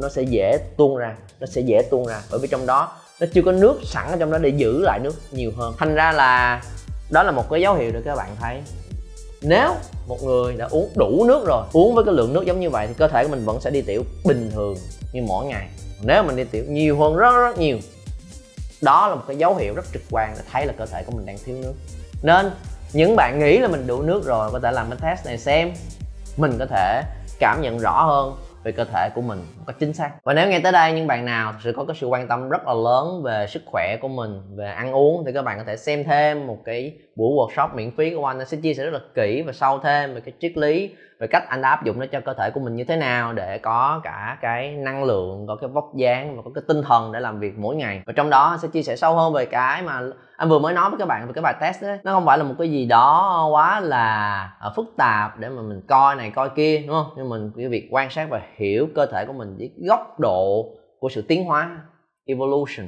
nó 0.00 0.08
sẽ 0.08 0.22
dễ 0.22 0.58
tuôn 0.76 0.96
ra, 0.96 1.16
nó 1.40 1.46
sẽ 1.46 1.60
dễ 1.60 1.82
tuôn 1.90 2.06
ra. 2.06 2.22
Bởi 2.30 2.40
vì 2.40 2.48
trong 2.48 2.66
đó 2.66 2.92
nó 3.20 3.26
chưa 3.32 3.42
có 3.42 3.52
nước 3.52 3.80
sẵn 3.84 4.08
ở 4.10 4.16
trong 4.16 4.30
đó 4.30 4.38
để 4.38 4.48
giữ 4.48 4.82
lại 4.82 4.98
nước 5.02 5.14
nhiều 5.30 5.52
hơn. 5.56 5.74
Thành 5.78 5.94
ra 5.94 6.12
là 6.12 6.62
đó 7.10 7.22
là 7.22 7.30
một 7.30 7.50
cái 7.50 7.60
dấu 7.60 7.74
hiệu 7.74 7.90
để 7.94 8.00
các 8.04 8.16
bạn 8.16 8.36
thấy. 8.40 8.60
Nếu 9.42 9.74
một 10.08 10.22
người 10.22 10.54
đã 10.54 10.68
uống 10.70 10.90
đủ 10.94 11.24
nước 11.24 11.44
rồi, 11.46 11.64
uống 11.72 11.94
với 11.94 12.04
cái 12.04 12.14
lượng 12.14 12.32
nước 12.32 12.46
giống 12.46 12.60
như 12.60 12.70
vậy, 12.70 12.86
thì 12.86 12.94
cơ 12.98 13.08
thể 13.08 13.24
của 13.24 13.30
mình 13.30 13.44
vẫn 13.44 13.60
sẽ 13.60 13.70
đi 13.70 13.82
tiểu 13.82 14.04
bình 14.24 14.50
thường 14.54 14.74
như 15.12 15.22
mỗi 15.26 15.46
ngày. 15.46 15.68
Nếu 16.02 16.22
mình 16.22 16.36
đi 16.36 16.44
tiểu 16.44 16.64
nhiều 16.68 16.98
hơn, 16.98 17.16
rất 17.16 17.32
rất 17.36 17.58
nhiều, 17.58 17.78
đó 18.82 19.08
là 19.08 19.14
một 19.14 19.22
cái 19.28 19.36
dấu 19.36 19.54
hiệu 19.54 19.74
rất 19.74 19.84
trực 19.92 20.02
quan 20.10 20.34
để 20.36 20.42
thấy 20.52 20.66
là 20.66 20.72
cơ 20.78 20.86
thể 20.86 21.02
của 21.06 21.12
mình 21.12 21.26
đang 21.26 21.38
thiếu 21.44 21.56
nước. 21.62 21.72
Nên 22.22 22.50
những 22.94 23.16
bạn 23.16 23.38
nghĩ 23.38 23.58
là 23.58 23.68
mình 23.68 23.86
đủ 23.86 24.02
nước 24.02 24.24
rồi, 24.24 24.50
có 24.52 24.60
thể 24.60 24.70
làm 24.70 24.86
cái 24.90 24.98
test 25.02 25.26
này 25.26 25.38
xem. 25.38 25.72
Mình 26.36 26.52
có 26.58 26.66
thể 26.66 27.02
cảm 27.38 27.62
nhận 27.62 27.78
rõ 27.78 28.04
hơn 28.04 28.36
về 28.64 28.72
cơ 28.72 28.84
thể 28.84 29.08
của 29.14 29.20
mình 29.20 29.38
một 29.58 29.64
cách 29.66 29.76
chính 29.80 29.92
xác. 29.92 30.10
Và 30.24 30.34
nếu 30.34 30.48
nghe 30.48 30.60
tới 30.60 30.72
đây, 30.72 30.92
những 30.92 31.06
bạn 31.06 31.24
nào 31.24 31.52
thực 31.52 31.58
sự 31.64 31.72
có 31.76 31.84
cái 31.84 31.96
sự 32.00 32.06
quan 32.06 32.28
tâm 32.28 32.48
rất 32.48 32.66
là 32.66 32.74
lớn 32.74 33.22
về 33.22 33.46
sức 33.48 33.62
khỏe 33.66 33.96
của 34.00 34.08
mình, 34.08 34.56
về 34.56 34.66
ăn 34.66 34.92
uống, 34.92 35.24
thì 35.26 35.32
các 35.32 35.42
bạn 35.42 35.58
có 35.58 35.64
thể 35.66 35.76
xem 35.76 36.04
thêm 36.04 36.46
một 36.46 36.58
cái 36.64 36.96
buổi 37.16 37.36
workshop 37.36 37.74
miễn 37.74 37.90
phí 37.96 38.14
của 38.14 38.26
anh 38.26 38.38
anh 38.38 38.46
sẽ 38.46 38.56
chia 38.56 38.74
sẻ 38.74 38.84
rất 38.84 38.92
là 38.92 39.00
kỹ 39.14 39.42
và 39.46 39.52
sâu 39.52 39.78
thêm 39.78 40.14
về 40.14 40.20
cái 40.20 40.34
triết 40.40 40.58
lý 40.58 40.90
về 41.22 41.26
cách 41.26 41.48
anh 41.48 41.62
đã 41.62 41.68
áp 41.68 41.84
dụng 41.84 41.98
nó 42.00 42.06
cho 42.06 42.20
cơ 42.20 42.34
thể 42.34 42.50
của 42.50 42.60
mình 42.60 42.76
như 42.76 42.84
thế 42.84 42.96
nào 42.96 43.32
để 43.32 43.58
có 43.58 44.00
cả 44.04 44.38
cái 44.40 44.72
năng 44.72 45.04
lượng, 45.04 45.46
có 45.48 45.56
cái 45.56 45.68
vóc 45.68 45.92
dáng 45.96 46.36
và 46.36 46.42
có 46.42 46.50
cái 46.54 46.62
tinh 46.68 46.82
thần 46.82 47.12
để 47.12 47.20
làm 47.20 47.40
việc 47.40 47.58
mỗi 47.58 47.76
ngày. 47.76 48.02
Và 48.06 48.12
trong 48.16 48.30
đó 48.30 48.58
sẽ 48.62 48.68
chia 48.68 48.82
sẻ 48.82 48.96
sâu 48.96 49.14
hơn 49.14 49.32
về 49.32 49.46
cái 49.46 49.82
mà 49.82 50.00
anh 50.36 50.48
vừa 50.48 50.58
mới 50.58 50.74
nói 50.74 50.90
với 50.90 50.98
các 50.98 51.06
bạn 51.06 51.26
về 51.26 51.32
cái 51.34 51.42
bài 51.42 51.54
test 51.60 51.82
đấy 51.82 51.98
nó 52.04 52.12
không 52.12 52.26
phải 52.26 52.38
là 52.38 52.44
một 52.44 52.54
cái 52.58 52.70
gì 52.70 52.86
đó 52.86 53.48
quá 53.52 53.80
là 53.80 54.50
ờ, 54.60 54.72
phức 54.76 54.86
tạp 54.96 55.38
để 55.38 55.48
mà 55.48 55.62
mình 55.62 55.80
coi 55.88 56.16
này, 56.16 56.30
coi 56.30 56.50
kia, 56.50 56.78
đúng 56.86 56.96
không? 56.96 57.12
Nhưng 57.16 57.28
mình 57.28 57.50
cái 57.56 57.68
việc 57.68 57.88
quan 57.90 58.10
sát 58.10 58.26
và 58.30 58.40
hiểu 58.56 58.88
cơ 58.94 59.06
thể 59.06 59.24
của 59.26 59.32
mình 59.32 59.56
với 59.58 59.70
góc 59.88 60.20
độ 60.20 60.70
của 60.98 61.08
sự 61.08 61.22
tiến 61.28 61.44
hóa, 61.44 61.80
evolution 62.26 62.86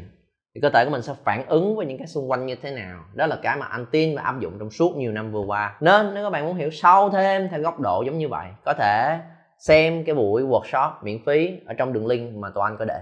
thì 0.54 0.60
cơ 0.60 0.70
thể 0.70 0.84
của 0.84 0.90
mình 0.90 1.02
sẽ 1.02 1.12
phản 1.24 1.46
ứng 1.46 1.76
với 1.76 1.86
những 1.86 1.98
cái 1.98 2.06
xung 2.06 2.30
quanh 2.30 2.46
như 2.46 2.54
thế 2.54 2.70
nào. 2.70 3.00
Đó 3.14 3.26
là 3.26 3.36
cái 3.42 3.56
mà 3.56 3.66
anh 3.66 3.86
tin 3.90 4.16
và 4.16 4.22
áp 4.22 4.40
dụng 4.40 4.58
trong 4.58 4.70
suốt 4.70 4.96
nhiều 4.96 5.12
năm 5.12 5.32
vừa 5.32 5.40
qua. 5.40 5.76
Nên 5.80 6.14
nếu 6.14 6.24
các 6.24 6.30
bạn 6.30 6.46
muốn 6.46 6.56
hiểu 6.56 6.70
sâu 6.70 7.10
thêm 7.10 7.48
theo 7.48 7.60
góc 7.60 7.80
độ 7.80 8.02
giống 8.06 8.18
như 8.18 8.28
vậy, 8.28 8.46
có 8.64 8.74
thể 8.78 9.18
xem 9.58 10.04
cái 10.04 10.14
buổi 10.14 10.42
workshop 10.42 10.90
miễn 11.02 11.18
phí 11.26 11.58
ở 11.66 11.74
trong 11.74 11.92
đường 11.92 12.06
link 12.06 12.34
mà 12.34 12.50
tụi 12.50 12.64
anh 12.64 12.76
có 12.76 12.84
để. 12.84 13.00